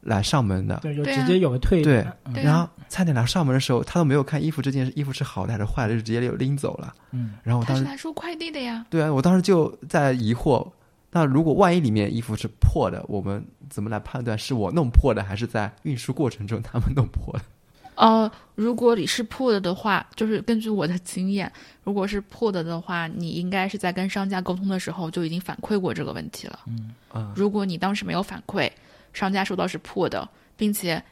[0.00, 0.78] 来上门的。
[0.80, 6.94] 对，就直接有个退对然后菜鸟来上门的时候，他都没有看衣服这件，衣服是好的还是坏的，就直接就拎走了。
[7.10, 8.86] 嗯，然后我当时是来收快递的呀。
[8.88, 10.66] 对啊，我当时就在疑惑，
[11.10, 17.42] 那如果万一里面衣服是破的，我们怎么来判断是我弄破的，还是在运输过程中他们弄破的？
[18.00, 21.52] 呃，如果你是破的的话，就是根据我的经验，
[21.84, 26.58] 如果是破的的话，你应该是在跟商家沟通的时候就已经反馈过这个问题了。
[26.66, 28.70] 嗯嗯如果你当时没有反馈，
[29.12, 31.02] 商家收到是破的，并且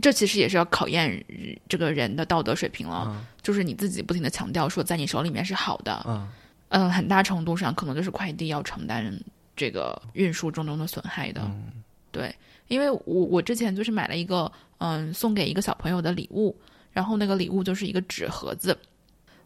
[0.00, 1.24] 这其实也是要考验
[1.68, 3.06] 这个人的道德水平了。
[3.08, 6.28] 嗯就是你自己不停的强调说在你手里面是好的，嗯
[6.68, 9.18] 呃，很大程度上可能就是快递要承担
[9.56, 11.40] 这个运输中中的损害的。
[11.42, 11.77] 嗯
[12.10, 12.34] 对，
[12.68, 16.56] 因为我我之前就是买了一个嗯送给一个小朋友的礼物，
[16.92, 18.76] 然后那个礼物就是一个纸盒子，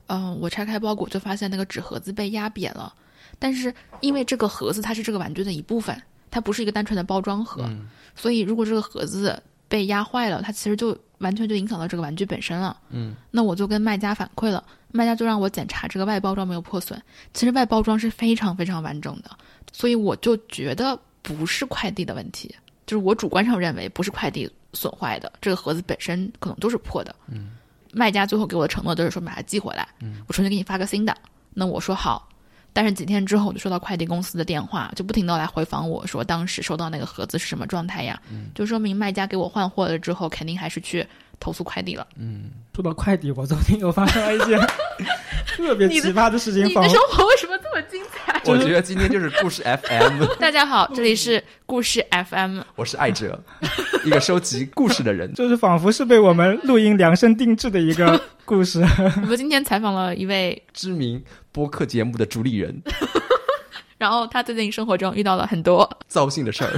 [0.06, 2.94] 嗯，我拆开包裹就发现那个纸盒子被压扁了，
[3.38, 12.78] 但是因为这个盒子它是这个玩具的一部分，它不是一个单纯的包装盒，嗯所以如果这个盒子被压坏了，它其实就完全就影响到这个玩具本身了。
[12.90, 17.00] 嗯那我就跟卖家反馈了，卖家就让我检查这个外包装没有破损。
[17.32, 19.30] 其实外包装是非常非常完整的，
[19.72, 22.54] 所以我就觉得不是快递的问题，
[22.86, 27.14] 就是我主观上认为不是快递损坏的，这个盒子本身可能都是破的。
[27.28, 27.52] 嗯，
[27.92, 31.16] 卖家最后给我的承诺都是说把它寄回来，嗯，我重新给你发个新的。
[31.54, 32.28] 那我说好。
[32.74, 38.18] 但是几天之后，我就收到快递公司的电话，就不停的来回访我说，当时收到那个盒子是什么状态呀？
[38.30, 41.06] 嗯就说明卖家给我换货了之后，肯定还是去
[41.38, 42.06] 投诉快递了。
[42.16, 44.58] 嗯，说到快递，我昨天又发生了一件
[45.44, 47.52] 特别奇葩的事情，你的生活为什么？
[48.46, 52.60] 我觉得今天就是故事 FM， 大家好，这里是故事 FM。
[52.74, 53.40] 我是爱哲，
[54.04, 55.32] 一个收集故事的人。
[55.34, 58.84] 就是仿佛是被我们录音量身定制的一个故事。
[59.22, 62.82] 我们今天采访了一位，知名播客节目的主理人，
[63.96, 66.70] 然后他最近生活中遇到了很多，糟心的事儿。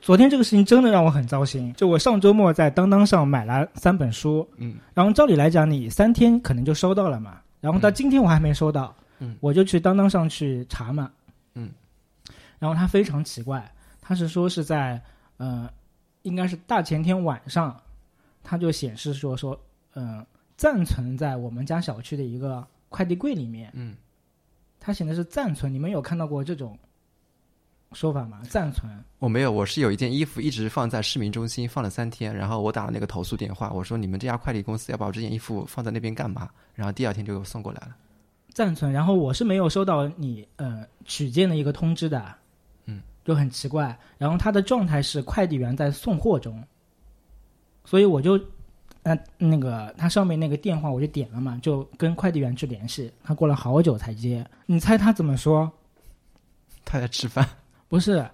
[0.00, 1.70] 昨天这个事情真的让我很糟心。
[1.76, 7.32] 就我上周末在当当上买了三本书，嗯，然后照理来讲，你三天可能就收到了嘛。
[7.60, 9.04] 然后到今天我还没收到，嗯
[9.40, 11.10] 我就去当当上去查嘛，
[11.54, 11.70] 嗯，
[12.58, 15.00] 然后他非常奇怪，他是说是在
[15.38, 15.70] 呃，
[16.22, 17.80] 应该是大前天晚上，
[18.42, 19.58] 他就显示说说，
[19.94, 20.24] 嗯、
[20.56, 23.96] 暂存在我们家小区的一个快递柜里面，嗯，
[24.78, 26.78] 他显的是暂存，你们有看到过这种
[27.92, 28.42] 说法吗？
[28.50, 36.50] 暂存，我没有，我是有一件衣服一直放在市民中心放了三天，然后我打了那个投诉电话，我说你们这家快递公司要把我这件衣服放在那边干嘛？
[36.74, 37.96] 然后第二天就给我送过来了。
[38.56, 42.34] 暂存，然后我是没有收到你呃取件的一个通知的，
[42.86, 43.94] 嗯，就很奇怪。
[44.16, 46.64] 然后他的状态是快递员在送货中，
[47.84, 48.40] 所以我就
[49.02, 54.42] 呃那个他上面那个电话我就点了嘛，就跟快递员去联系，他过了好久才接。
[54.64, 55.70] 你猜他怎么说？
[56.82, 57.46] 他在吃饭，
[57.88, 58.26] 不是，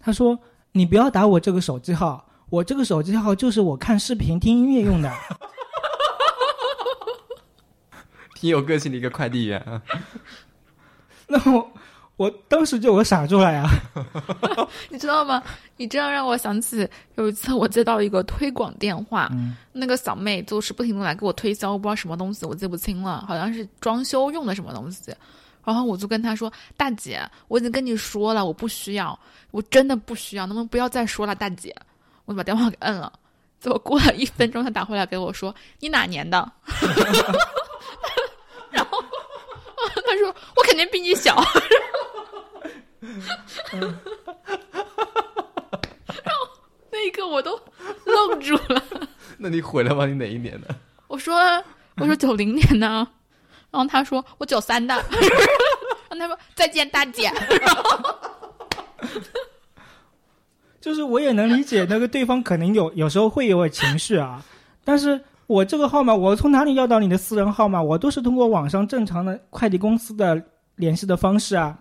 [0.00, 0.36] 他说
[0.72, 5.08] 你不要打我这个手机号，我这个手机号就是我看视频听音乐用的。
[8.38, 9.82] 挺有个性的一个快递员啊。
[11.26, 11.72] 那我
[12.16, 13.68] 我当时就我傻住了呀。
[14.88, 15.42] 你知道吗？
[15.76, 25.12] 你这样让我想起有一次我接到一个推广电话，嗯那个小妹就是不停的来给我推销，不知道什么东西，我记不清了，好像是装修用的什么东西。
[25.64, 29.18] 然后我就跟她说：“大姐，我已经跟你说了，我不需要，
[29.50, 31.74] 我真的不需要，能不能不要再说了，大姐？”
[32.24, 33.12] 我就把电话给摁了。
[33.60, 36.50] 结果过了一分钟，她打回来给我说：“你哪年的？”
[40.08, 41.36] 然后她说：“我肯定比你小。
[46.24, 46.48] ”然后
[46.90, 47.60] 那一刻我都
[48.04, 48.82] 愣住了。
[49.36, 50.06] 那你回来吧？
[50.06, 50.74] 你哪一年的？
[51.06, 51.34] 我说
[51.96, 52.86] 我说九零年的，
[53.70, 55.04] 然后他说我九三的，然
[56.10, 57.32] 后他说再见大姐，
[60.80, 64.42] 就是我也能理解那个对方可能有有时候会有情绪啊，
[64.84, 67.82] 但是我这个号码我从哪里要到你的私人号码？
[67.82, 70.40] 我都是通过网上正常的快递公司的
[70.76, 71.76] 联系的方式啊。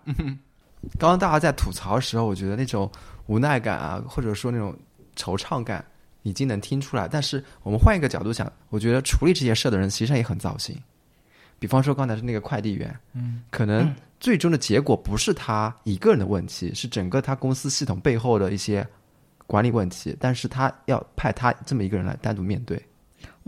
[0.98, 2.90] 刚刚大家在吐槽的时候，我觉得那种
[3.26, 4.74] 无奈感啊，或者说那种
[5.18, 5.84] 惆怅感，
[6.24, 7.10] 已经能听出来。
[7.10, 10.74] 但是我们换一个角度想，我觉得处理这些事的人实际上也很糟心。
[11.60, 18.88] 比方说刚才是那个快递员，嗯，可能最终的结果不是他一个人的问题，是整个他公司系统背后的一些
[19.46, 20.16] 管理问题。
[20.22, 22.82] 但是他要派他这么一个人来单独面对。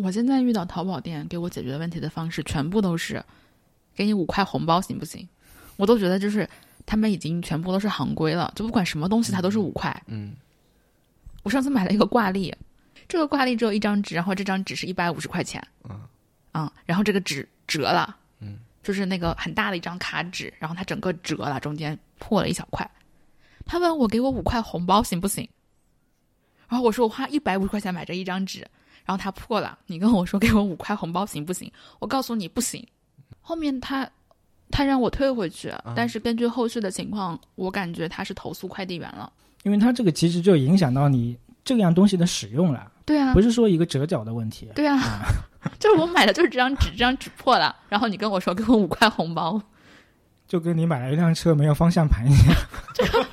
[0.02, 3.24] 我现在遇到淘宝店给我解决问题的方式，全部都是
[3.96, 5.28] 给你五块红包，行不行？
[5.78, 6.48] 我都觉得就是
[6.86, 10.04] 他们已经全部都是行规了，就不管什么东西它都是五块。
[10.08, 10.34] 嗯，
[11.44, 12.54] 我上次买了一个挂历，
[13.08, 15.66] 这个挂历只有一张纸，然后这张纸是一百五十块钱。
[15.90, 16.00] 嗯，
[16.52, 18.16] 啊，然后这个纸折了。
[18.40, 22.90] 嗯，就是那个很大的一张卡纸，然后它整个折了，中间破了一小块。
[23.66, 25.48] 他问我给我五块红包行不行？
[26.68, 28.66] 然后我说我花一百五十块钱买这一张纸，
[29.10, 31.72] 然后它破了，你跟我说给我五块红包行不行？
[31.98, 32.86] 我告诉你不行。
[33.42, 34.08] 后面他
[34.70, 39.34] 他让我退回去，但是根据后续的情况，我感觉他是投诉快递员了。
[39.64, 44.70] 因为他这个其实就影响到你这样东西的使用了，对啊不，是说一个折角的问题。
[44.76, 45.26] 对啊，
[45.80, 49.60] 就是我买的就是这张纸，这张纸破了，然后你跟我说给我五块红包，
[50.48, 52.56] 就跟你买了一辆车没有方向盘一样。
[52.94, 53.26] 这个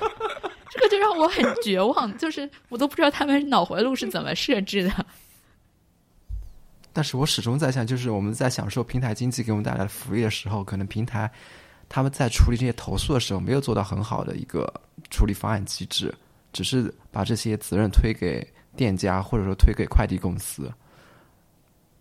[0.71, 5.05] 这个就让我很绝望，就是我都不知道他们脑回路是怎么设置的。
[6.97, 11.31] 但是我始终在想，就是我们在享受平台经济给我们带来的福利的时候，可能平台
[11.87, 14.67] 他们在处理这些投诉的时候，没有做到很好的一个
[15.11, 16.11] 处理方案机制，
[16.51, 18.43] 只是把这些责任推给
[18.75, 20.73] 店家，或者说推给快递公司，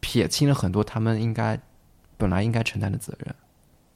[0.01, 1.61] 撇清了很多他们应该
[2.17, 3.35] 本来应该承担的责任。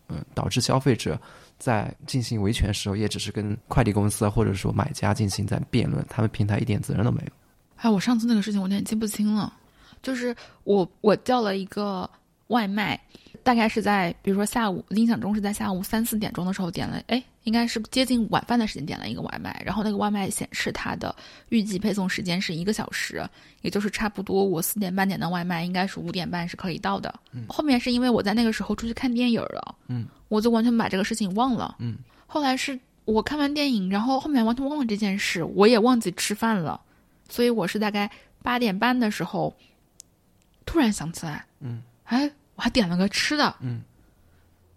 [0.08, 1.18] 嗯，导致消费者
[1.58, 7.32] 在进行维权的时候，也只是跟快递公司或者说买家进行在辩论，他们平台一点责任都没有。
[7.76, 9.56] 哎，我上次那个事情我有点记不清了，
[10.02, 10.34] 就是
[10.64, 12.08] 我我叫了一个
[12.48, 12.98] 外卖，
[13.42, 21.14] 大概是在比如说下午，印象中是在下午三四点钟的时候点了，哎，应该是接近晚饭的时间点了一个外卖，然后那个外卖显示它的
[21.50, 23.22] 预计配送时间是一个小时，
[23.62, 27.14] 也就是差不多我四点半点的外卖应该是五点半是可以到的。
[27.48, 36.80] 后面是因为我在那个时候出去看电影了，嗯，我就完全把这个事情忘了，嗯，后来是我看完电影，然后后面完全忘了这件事，我也忘记吃饭了。
[37.28, 38.10] 所以我是大概
[38.42, 39.54] 八点半的时候，
[40.66, 43.82] 突然想起来，嗯，哎，我还点了个吃的，嗯，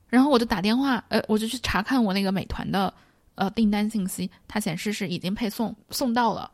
[0.10, 2.94] 然后我就打电话，呃，我就去查看我那个美团的
[3.36, 6.50] 呃订单信息，它显示是已经配送送到了。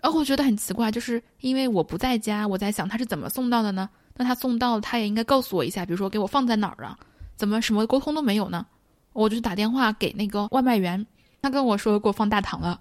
[0.00, 3.88] 然后我觉得很奇怪，就是因为我不在家，我在想他是怎么送到的呢？
[4.14, 6.98] 那他送到，他也应该告诉我一下，比如说给我放在哪儿啊？
[7.34, 8.64] 怎么什么沟通都没有呢？
[9.12, 11.04] 我就打电话给那个外卖员，
[11.42, 12.80] 他跟我说给我放大堂了。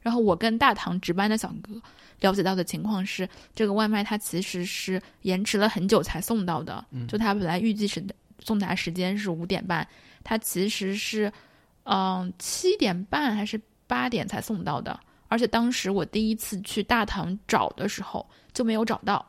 [0.00, 1.80] 然后我跟大堂值班的小哥
[2.22, 6.82] 了解到的情况是，这个外卖它其实是延迟了很久才送到的。
[7.06, 8.02] 就他本来预计是
[8.38, 9.86] 送达时间是五点半，
[10.24, 11.30] 他其实是
[11.84, 14.98] 嗯七点半还是八点才送到的。
[15.28, 19.24] 而且当时我第一次去大堂找的时候就没有找到。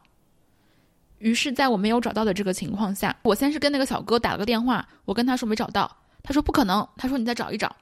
[1.20, 5.90] 于是，在我没有找到的这个情况下，我先是跟那个小哥打了个电话，我跟他说没找到，
[6.22, 7.74] 他说不可能，他说你再找一找。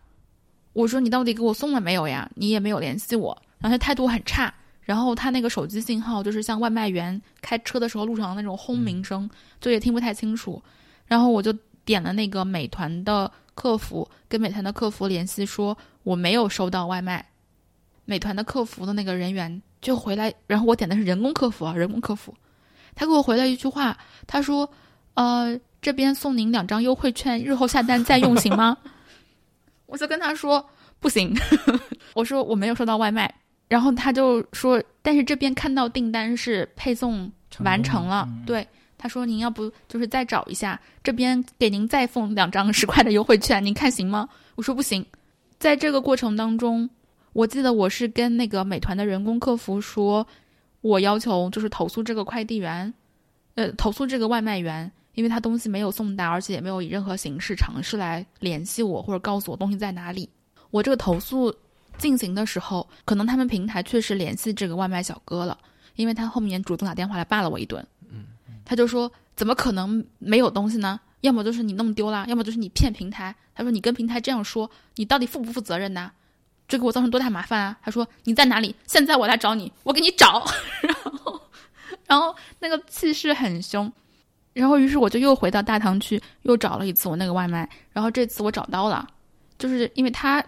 [0.73, 2.29] 我说你到底给我送了没有呀？
[2.35, 10.61] 你也没有联系我，然后他态度很差，然后他那个手机信号就是像外卖员开车的时候路上的那种轰鸣声，就也听不太清楚。
[11.05, 11.53] 然后我就
[11.85, 17.25] 点了那个美团的客服，跟美团的客服联系说我没有收到外卖。
[18.05, 22.35] 美团的客服的那个人员就回来，然后我点的是人工客服啊，人工客服，
[22.95, 24.69] 他给我回了一句话，他说
[25.13, 28.77] ：“呃，这边送您两张优惠券，日后下单再用行吗？”
[29.85, 30.67] 我就跟他说
[30.99, 31.33] 不行，
[32.15, 33.33] 我说我没有收到外卖，
[33.71, 44.27] 然后他就说，但是这边看到订单是配送完成了，嗯对，他说您要不就是再找一下，这边给您再送两张十块的优惠券，您看行吗？
[44.55, 45.05] 我说不行，
[45.57, 46.89] 在这个过程当中，
[47.31, 50.27] 我记得我是跟那个美团的人工客服说，
[50.81, 52.93] 我要求就是投诉这个快递员，
[53.55, 54.91] 呃，投诉这个外卖员。
[55.13, 60.27] 因为他东西没有送达，而且也没有以任何形式尝试来联系我或者告诉我东西在哪里。
[60.71, 61.53] 我这个投诉
[62.01, 65.55] 进行的时候，可能他们平台确实联系这个外卖小哥了，
[65.95, 67.85] 因为他后面主动打电话来骂了我一顿。
[68.09, 68.25] 嗯，
[68.65, 70.99] 他就说怎么可能没有东西呢？
[71.21, 73.35] 要么就是你弄丢了，要么就是你骗平台。
[73.53, 76.11] 他说你跟平台这样说，你到底负不负责任呢？
[76.67, 77.77] 这给我造成多大麻烦啊？
[77.83, 78.75] 他说你在哪里？
[78.87, 80.43] 现在我来找你，我给你找。
[80.81, 81.41] 然后，
[82.07, 83.91] 然后那个气势很凶。
[84.53, 87.69] 然后，于是我就又回到大堂去，又找了一次我那个外卖。
[87.93, 89.07] 然后这次我找到了，
[89.57, 90.43] 就是因为他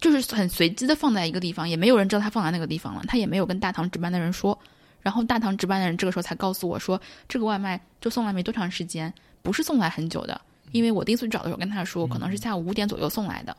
[0.00, 4.58] 就是很随机的放在一个地方，也没有人知道他放在那个地方了，他也没有跟大堂值班的人说。
[5.00, 10.40] 然后大堂值班的人这个时候才告诉我说，这个外卖就送来没多长时间，不是送来很久的。
[10.72, 13.56] 因为我第一次去找的时候跟他说，可能是下午五点左右送来的。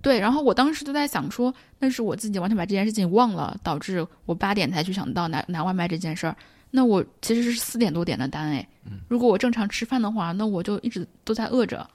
[0.00, 6.34] 对，然后我当时就在想说，那是我自己完全把这件事情忘了，导致我八点才去想到拿拿外卖这件事儿。
[6.70, 8.66] 那我其实是四点多点的单哎，
[9.08, 11.88] 如果我正常吃饭的话，那我就一直都在饿着。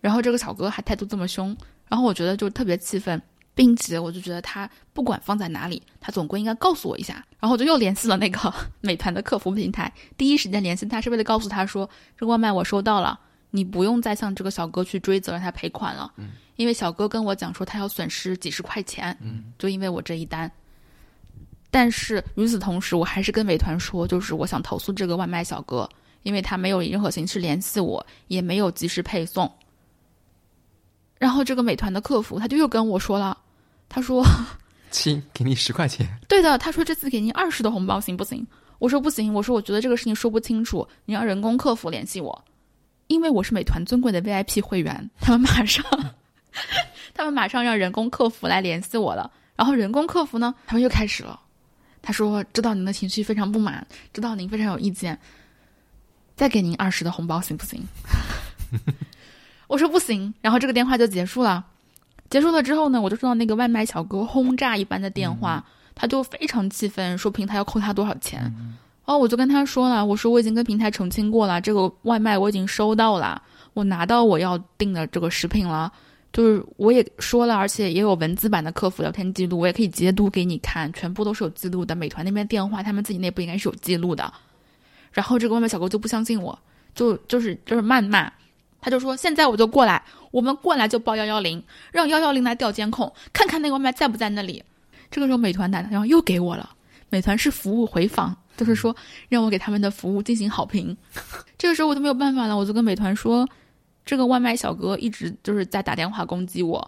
[0.00, 1.56] 然后这个小哥还态度这么凶，
[1.88, 3.20] 然后我觉得就特别气愤，
[3.54, 7.14] 并且我就觉得他不管放在哪里，他总归应该告诉我一下。
[7.38, 13.18] 然后我就又联系了那个 美团的客服平台，第一时间联系他是为了告诉他说，这个外卖我收到了，
[13.50, 16.10] 你不用再向这个小哥去追责让他赔款了，
[16.56, 19.16] 因为小哥跟我讲说他要损失几十块钱，
[19.58, 20.50] 就因为我这一单。
[21.70, 25.88] 但是与此同时，我还是跟美团说，就是我想投诉这个外卖小哥，
[26.22, 29.52] 因为他没有以任何形式联系我，也没有及时配送。
[31.24, 33.34] 然后这个美团的客服他就又跟我说了，
[33.88, 34.22] 他说：
[34.92, 38.46] “亲，给你十块钱。”对的，他说这次给您二十的红包行不行？
[38.78, 42.44] 我说不行，我说我觉得这个事情说不清楚，你让人工客服联系我，
[43.06, 45.82] 因为我是美团尊贵的 VIP 会员，他们马上，
[47.14, 49.30] 他们马上让人工客服来联系我了。
[49.56, 51.40] 然后人工客服呢，他们又开始了，
[52.02, 55.18] 他说知道您的情绪非常不满，知道您非常有意见，
[56.36, 57.82] 再给您二十的红包行不行？
[59.66, 61.64] 我说不行，然后这个电话就结束了。
[62.30, 68.52] 结束了之后呢，我就收到那个外卖小哥轰炸一般的电话，他就非常气愤，说平台要扣他多少钱。
[69.04, 73.40] 哦，我就跟他说了，我说我已经跟平台澄清过了，这个外卖我已经收到了，
[73.74, 75.92] 我拿到我要订的这个食品了，
[76.32, 81.94] 就是我也说了，而且也有文字版的客服聊天记录，我也可以截图给你看，全部都是有记录的。
[81.94, 84.32] 美团那边电话，他们自己内部应该是有记录的。
[85.12, 86.58] 然后这个外卖小哥就不相信我，
[86.94, 88.32] 就就是就是谩骂。
[88.84, 94.62] 他就说：“现在我就过来，我们过来就报幺幺零，让幺幺零来调监控，看看那个外卖在不在那里。”
[95.10, 96.68] 这个时候，美团打电话又给我了。
[97.08, 98.94] 美团是服务回访，就是说
[99.30, 100.94] 让我给他们的服务进行好评。
[101.56, 103.48] 这个时候我都没有办法了，我就跟美团说
[104.04, 106.86] ：“这个外卖小哥一直就是在打电话攻击我，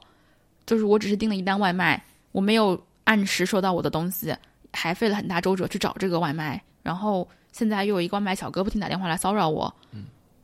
[0.67, 4.37] 就是我只是订了一单外卖，我没有按时收到我的东西，
[4.75, 9.75] 还费了很大周折去找这个外卖，然后现在又有一个外卖小哥不停打电话来骚扰我。”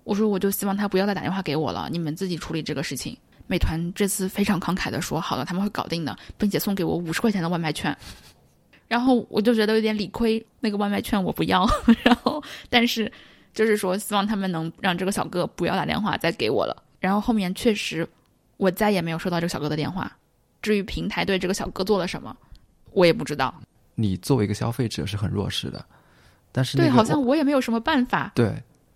[0.04, 3.16] 我说，我就希望他不要再打电话给我了，你们自己处理这个事情。
[3.46, 7.94] 美团这次非常慷慨的说，好了，他们会搞定的，并且送给我五十块钱的外卖券。
[8.88, 11.66] 然后我就觉得有点理亏，那个外卖券我不要。
[12.04, 13.10] 然后，但是
[13.52, 16.82] 就是说，希望他们能让这个小哥不要打电话再给我了。
[17.00, 18.08] 然后后面确实，
[18.56, 20.10] 我再也没有收到这个小哥的电话。
[20.62, 22.34] 至于平台对这个小哥做了什么，
[22.92, 23.54] 我也不知道。
[23.94, 25.84] 你作为一个消费者是很弱势的，
[26.52, 28.32] 但是对，好像我也没有什么办法。
[28.34, 28.54] 对。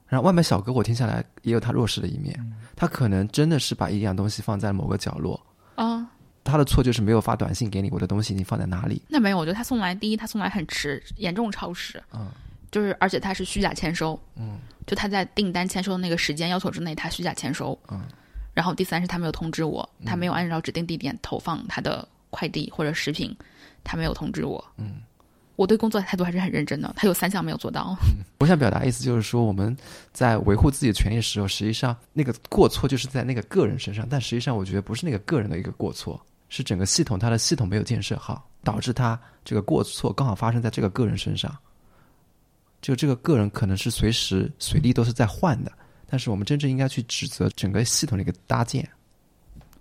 [0.09, 2.39] 然后外卖小哥，我听下来也有他弱势的一面，
[2.77, 5.41] 他可能真的是把一样东西放在某个角落
[5.75, 6.07] 啊，
[6.45, 9.03] 他的错就是没有发短信给你，我的东西你放在哪里？
[9.09, 12.31] 那没有，我觉得他送来第一，他送来很迟，严重超时，嗯，
[12.71, 18.01] 就是而且他是虚假签收，嗯，就他在订单签收的那个时间要求之内，他虚假签收，嗯，
[18.55, 23.37] 然后第三是他没有通知我，他没有按照指定地点投放他的快递或者食品，
[23.83, 25.01] 他没有通知我，嗯。
[25.57, 26.93] 我对工作态度还是很认真的。
[26.97, 27.97] 他有三项没有做到。
[28.39, 29.77] 我想表达意思就是说，我们
[30.13, 34.07] 在维护自己的权益的时候，实际上那个过错就是在那个个人身上。
[34.09, 41.57] 但实际上，我觉得不是那个个人的一个过错，是整个系统它的系统没有建设好，导致他这个过错刚好发生在这个个人身上。
[42.83, 45.73] 就这个个人可能是随时随地都是在换的，
[46.07, 48.89] 但是我们真正应该去指责整个系统的一个搭建。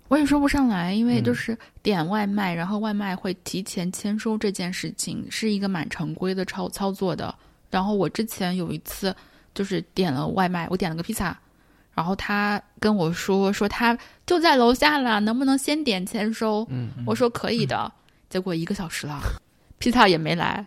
[0.08, 7.34] 我也说不上来，因为就是点外卖，然后外卖会提前签收这件事情是一个蛮常规的操操作的。
[7.70, 9.14] 然后我之前有一次
[9.54, 11.36] 就是点了外卖，我点了个披萨，
[11.92, 16.64] 然后他跟我说说他就在楼下了，能不能先点签收？
[16.70, 17.92] 嗯，我说可以的。
[18.30, 19.20] 结果一个小时了，
[19.78, 20.64] 披萨也没来。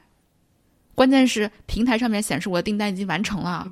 [0.95, 3.71] 关键是平台上面显示我的订单已经完成了，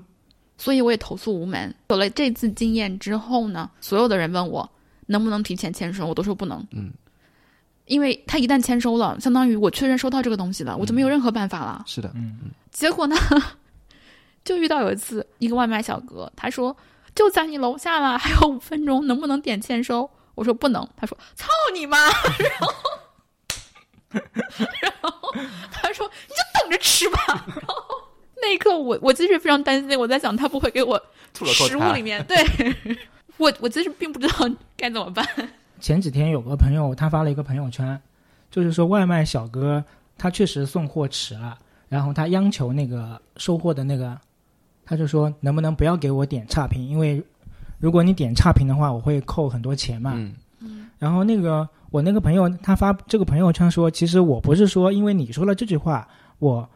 [0.58, 1.76] 所以我也投诉无门。
[1.90, 4.70] 有了这次经验之后呢，所有的人问我。
[5.08, 6.06] 能不能提前签收？
[6.06, 6.66] 我都说不能。
[6.72, 6.92] 嗯，
[7.86, 11.84] 因为他一旦签收了，相当于我确认收到这个东西了，我就没有任何办法了。
[11.86, 12.52] 是的，嗯嗯。
[12.72, 13.16] 结果呢，
[14.46, 16.76] 就遇到有一次，一个外卖小哥，他说
[17.16, 20.10] 就在你楼下了，还有五分钟，能不能点签收？
[20.36, 20.88] 我说不能。
[20.96, 21.98] 他说操你妈！
[22.40, 22.74] 然后，
[24.82, 25.34] 然后
[25.72, 27.18] 他说你就等着吃吧。
[27.48, 27.76] 然后
[28.42, 31.02] 那一刻，我我其实非常担心，我在想他不会给我
[31.46, 32.38] 食物里面对。
[33.38, 35.26] 我我真是并不知道该怎么办。
[35.80, 38.00] 前几天有个朋友他发了一个朋友圈，
[38.50, 39.84] 就是说外卖小哥
[40.18, 41.58] 他确实送货迟了，
[41.88, 44.20] 然后他央求那个收货的那个，
[44.84, 47.24] 他就说能不能不要给我点差评，因为
[47.80, 50.14] 如果你点差评的话，我会扣很多钱嘛。
[50.16, 50.90] 嗯嗯。
[50.98, 56.08] 然后那个我那个朋友他发这个朋友圈说，其实我不是说因为你说了这句话，
[56.40, 56.68] 我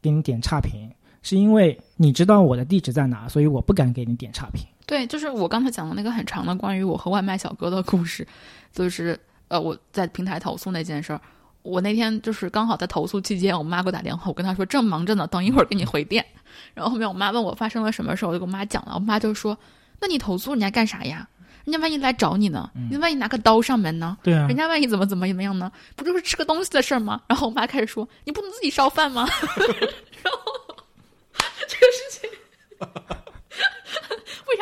[0.00, 0.90] 给你点差评，
[1.22, 4.66] 是因为你知道我的地址在哪，所以我不敢给你点差评。
[4.86, 8.26] 对，就是我刚才讲的那个很长的关于我和外卖小哥的故事，
[8.72, 9.18] 就是
[9.48, 11.20] 呃我在平台投诉那件事儿。
[11.62, 16.26] 我那天就是刚好在投诉期间，我妈给我打电话，我跟她说正忙着呢，等一会儿给你回电。
[16.74, 19.56] 然后后面我妈问我发生了什么事儿，我就跟我妈讲了，我妈就说
[20.00, 21.28] ：“那你投诉人家干啥呀？
[21.64, 22.68] 人家万一来找你呢？
[22.90, 24.18] 你万一拿个刀上门呢？
[24.24, 25.70] 对啊人，家万一怎么怎么怎么样呢？
[25.94, 29.28] 不就是吃个东西的事儿吗？”然后我妈开始说：“你不能自己烧饭吗？”
[30.24, 30.52] 然后
[31.68, 32.30] 这个事情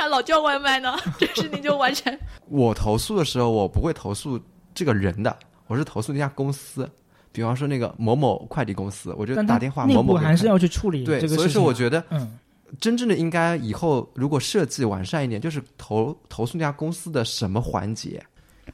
[0.00, 0.96] 为啥老叫外卖呢？
[1.20, 4.40] 这个事情就完全我投诉的时候，我不会投诉
[4.74, 5.36] 这个人的，
[5.66, 6.90] 我是投诉那家公司。
[7.32, 11.28] 比方说那个某某快递公司，我就打电话某某还是要去处理对。
[11.28, 12.38] 所以说我觉得嗯，
[12.80, 18.22] 真正的应该以后如果设计完善一点，就是投投诉那家公司的什么环节。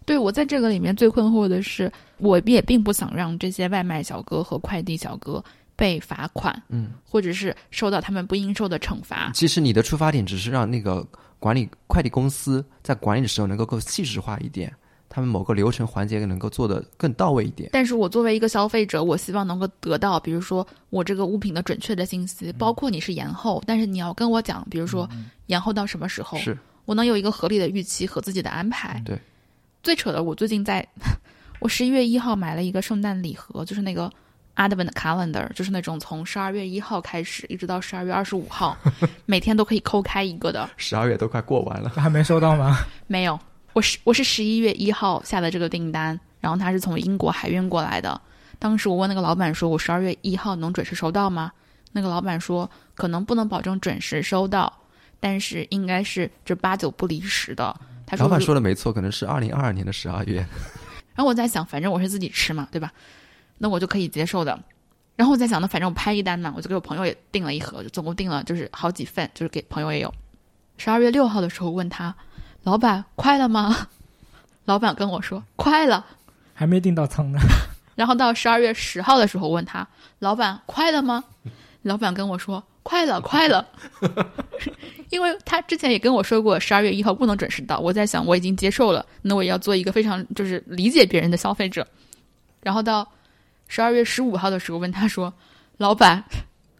[0.05, 5.43] 对我在这个里面最困惑的是，我也并不想让这些外卖小哥和快递小哥
[5.77, 9.31] 被罚款，嗯，或者是受到他们不应受的惩罚。
[9.35, 11.07] 其实你的出发点只是让那个
[11.39, 14.74] 管理快递公司在管理的时候能够更细致化一点，
[15.09, 17.68] 他们某个流程环节能够做得更到位一点。
[17.72, 25.09] 但是我作为一个消费者，我希望能够得到，比如说我这个物品的准确的信息，包括你是延后，但是你要跟我讲，比如说
[25.47, 26.57] 延后到什么时候，是
[26.87, 29.03] 我能有一个合理的预期和自己的安排。
[29.05, 29.20] 对，
[29.83, 30.87] 最扯的，我最近在，
[31.61, 34.11] 我十一月一号买了一个圣诞礼盒，就是那个
[34.57, 38.76] Advent Calendar，就是那种从十二月一号开始一直到十二月二十五号，
[39.26, 40.68] 每天都可以抠开一个的。
[40.76, 42.78] 十二月都快过完了，还没收到吗？
[43.07, 43.38] 没有，
[43.72, 48.20] 我是我是十一月一号下的这个订单，然后它是从英国海运过来的。
[48.59, 51.52] 当时我问那个老板说：“我十二月一号能准时收到吗？”
[51.92, 54.72] 那个老板说：“可能不能保证准时收到，
[55.20, 60.36] 但是应该是这八九不离十的。”他说：“老板说的没错，可能是二零二二年的十二月。
[61.14, 62.90] 然后我在想，反正我是自己吃嘛，对吧？
[63.59, 64.59] 那我就可以接受的。
[65.16, 70.12] 然后我在想，呢反正我拍一单嘛，我就给我朋友也订了一盒，就总共订了就是好几份，就是给朋友也有。
[70.76, 72.14] 十二月六号的时候问他，
[72.62, 73.88] 老板快了吗？
[74.66, 76.04] 老板跟我说快了。
[76.52, 77.38] 还没订到仓呢。
[77.94, 79.86] 然后到十二月十号的时候问他，
[80.18, 81.24] 老板快了吗？
[81.80, 83.66] 老板跟我说快了，快了。
[85.11, 87.78] 因为他之前也跟我说过，十二月一号不能准时到。
[87.78, 91.86] 我在想，我已经接受了，那我也要做一个非常就是理解别人的消费者。
[92.61, 93.09] 然后到
[93.68, 95.32] 十二月十五号的时候问他说，
[95.78, 96.24] 老板，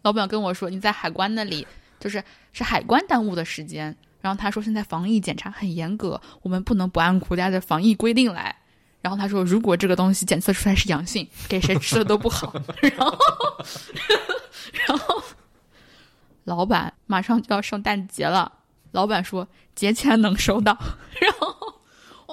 [0.03, 1.67] 老板跟我说你在海关那里，
[1.99, 2.23] 就是
[2.53, 3.97] 是海关耽误的时间。
[4.21, 8.55] 然后他说现在防疫检查很严格，我们不能不按国家的防疫规定来。
[9.01, 12.53] 然后他说，如果这个东西检测出来是阳性，给谁吃的都不好。
[12.83, 13.19] 然后，
[14.89, 15.23] 然后，
[16.43, 18.51] 老板马上就要圣诞节了，
[18.91, 20.77] 老板说节前能收到。
[21.21, 21.76] 然后，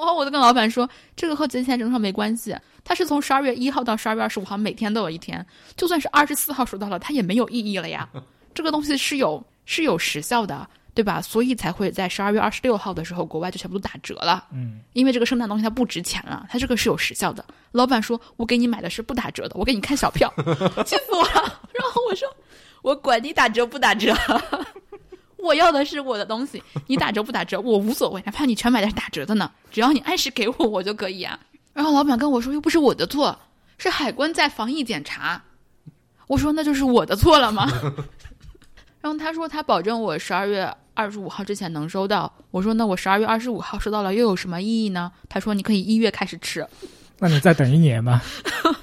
[0.06, 5.46] 我我就跟老板说，这个和节前正常没关系，它是从十二月一号到十二月二十五号，每天都有一天，
[5.76, 8.10] 就算是二十四号收到了，它也没有意义了呀。
[8.54, 10.68] 这个东西是有是有时效的。
[10.96, 11.20] 对吧？
[11.20, 14.46] 所以才会在十二月二十六号的时候，国外就全部都打折了。
[14.54, 17.44] 嗯，因为这个圣诞东西它不值钱了，它这个是有时效的。
[17.72, 20.32] 老板说：“我给你买的是不打折的，我给你看小票。
[20.86, 21.60] ”气死我了！
[21.74, 22.28] 然后我说
[22.84, 24.16] ：“我管你打折不打折，
[25.44, 26.64] 我要的是我的东西。
[26.88, 31.38] 你打折不打折我无所谓，哪怕你全买的是打折的呢，只要你按时给我，我就可以啊。”
[31.74, 33.38] 然后老板跟我说：“又不是我的错，
[33.78, 35.42] 是海关在防疫检查。”
[36.28, 37.68] 我说：“那就是我的错了吗？”
[39.02, 42.32] 然后他说他保证我十二月二十五号之前能收到。
[42.52, 45.12] 我说那我十二月二十五号收到了又有什么意义呢？
[45.28, 46.66] 他说你可以一月开始吃。
[47.20, 48.22] 那你再等一年吧。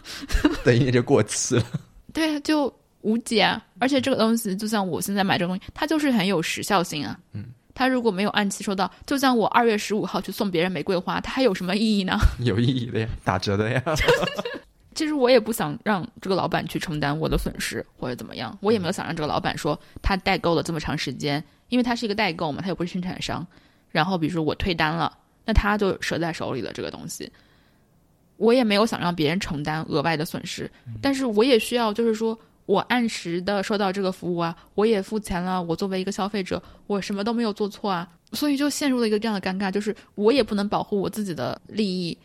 [0.62, 1.64] 等一年就过期了。
[2.12, 2.72] 对，就
[3.03, 3.61] 无解。
[3.78, 7.18] 而且这个东西，就像我现在买这个东西，它就是很有时效性啊。
[7.32, 7.46] 嗯。
[7.72, 12.18] 它如果没有按期收到，就像我二月十五号去送别人玫瑰花，它还有什么意义呢？
[12.44, 13.82] 有意义的呀，打折的呀。
[14.94, 23.46] 其实我也不想让这个老板去承担我的损失或者怎么样，我也没有想让这个老板说他代购了这么长时间，因为他是一个代购嘛，他又不是生产商。
[23.88, 27.30] 然后比如说我退单了，那他就折在手里了这个东西。
[28.36, 30.70] 我也没有想让别人承担额外的损失，
[31.01, 32.38] 但是我也需要就是说
[32.70, 42.16] 我按时的收到这个服务啊，我也付钱了，我作为一个消费者，我什么都没有做错啊，所以就陷入了一个这样的尴尬，就是我也不能保护我自己的利益。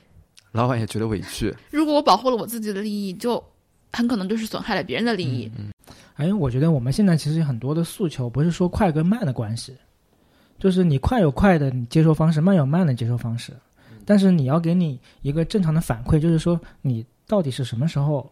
[0.52, 1.52] 老板也觉得委屈。
[1.72, 3.44] 如果我保护了我自己的利益，就
[3.92, 5.52] 很可能就是损害了别人的利益。
[5.58, 5.72] 嗯，
[6.14, 9.76] 哎，我觉得我们现在其实很多的诉求不是说快跟慢的关系，
[10.60, 13.52] 就是你快有快的接收方式，慢有慢的接收方式。
[14.06, 18.32] 但是你要给你一个正常的反馈，就是说你到底是什么时候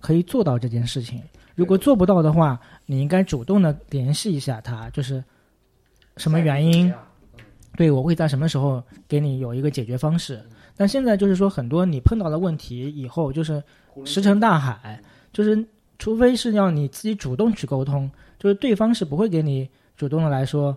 [0.00, 1.22] 可以做到这件事情。
[1.54, 5.22] 如果做不到的话，你应该主动的联系一下他，就是
[6.16, 6.92] 什么原因？
[7.76, 10.42] 对我会在什么时候给你有一个解决方式。
[10.76, 13.62] 但现在就是说，很多你碰到的问题以后，就是
[14.04, 15.00] 石沉大海，
[15.32, 15.66] 就是
[15.98, 20.76] 除非是要你自己主动去沟通，就是对方是不会给你主动的来说，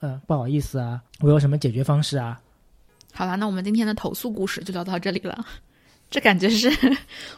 [0.00, 2.40] 嗯，不好意思啊，我有什么解决方式啊？
[3.12, 5.44] 好了，那我们今天的投诉故事就聊到这里了。
[6.10, 6.68] 这感觉是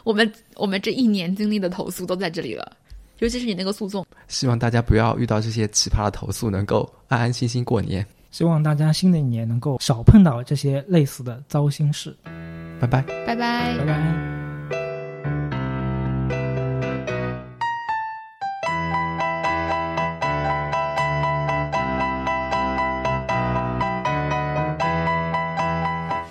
[0.03, 2.75] 我们我们这一年经历的投诉都在这里了，
[3.19, 4.03] 尤其是你那个诉讼。
[4.27, 8.03] 希望大家不要遇到这些奇葩的投诉，能够安安心心过年。
[8.31, 12.17] 希望大家新的一年能够少碰到这些类似的糟心事。
[12.79, 13.93] 拜拜，拜拜，拜拜。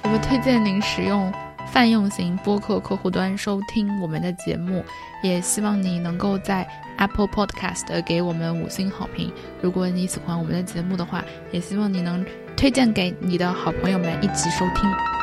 [0.02, 1.32] 我们推荐您使用。
[1.72, 4.84] 泛用型播客客户端收听我们的节目，
[5.22, 6.68] 也希望你能够在
[6.98, 9.32] Apple Podcast 给我们五星好评。
[9.62, 12.22] 如果你喜欢我们的节目的话，也希望你能
[12.54, 15.21] 推荐给你的好朋友们一起收听。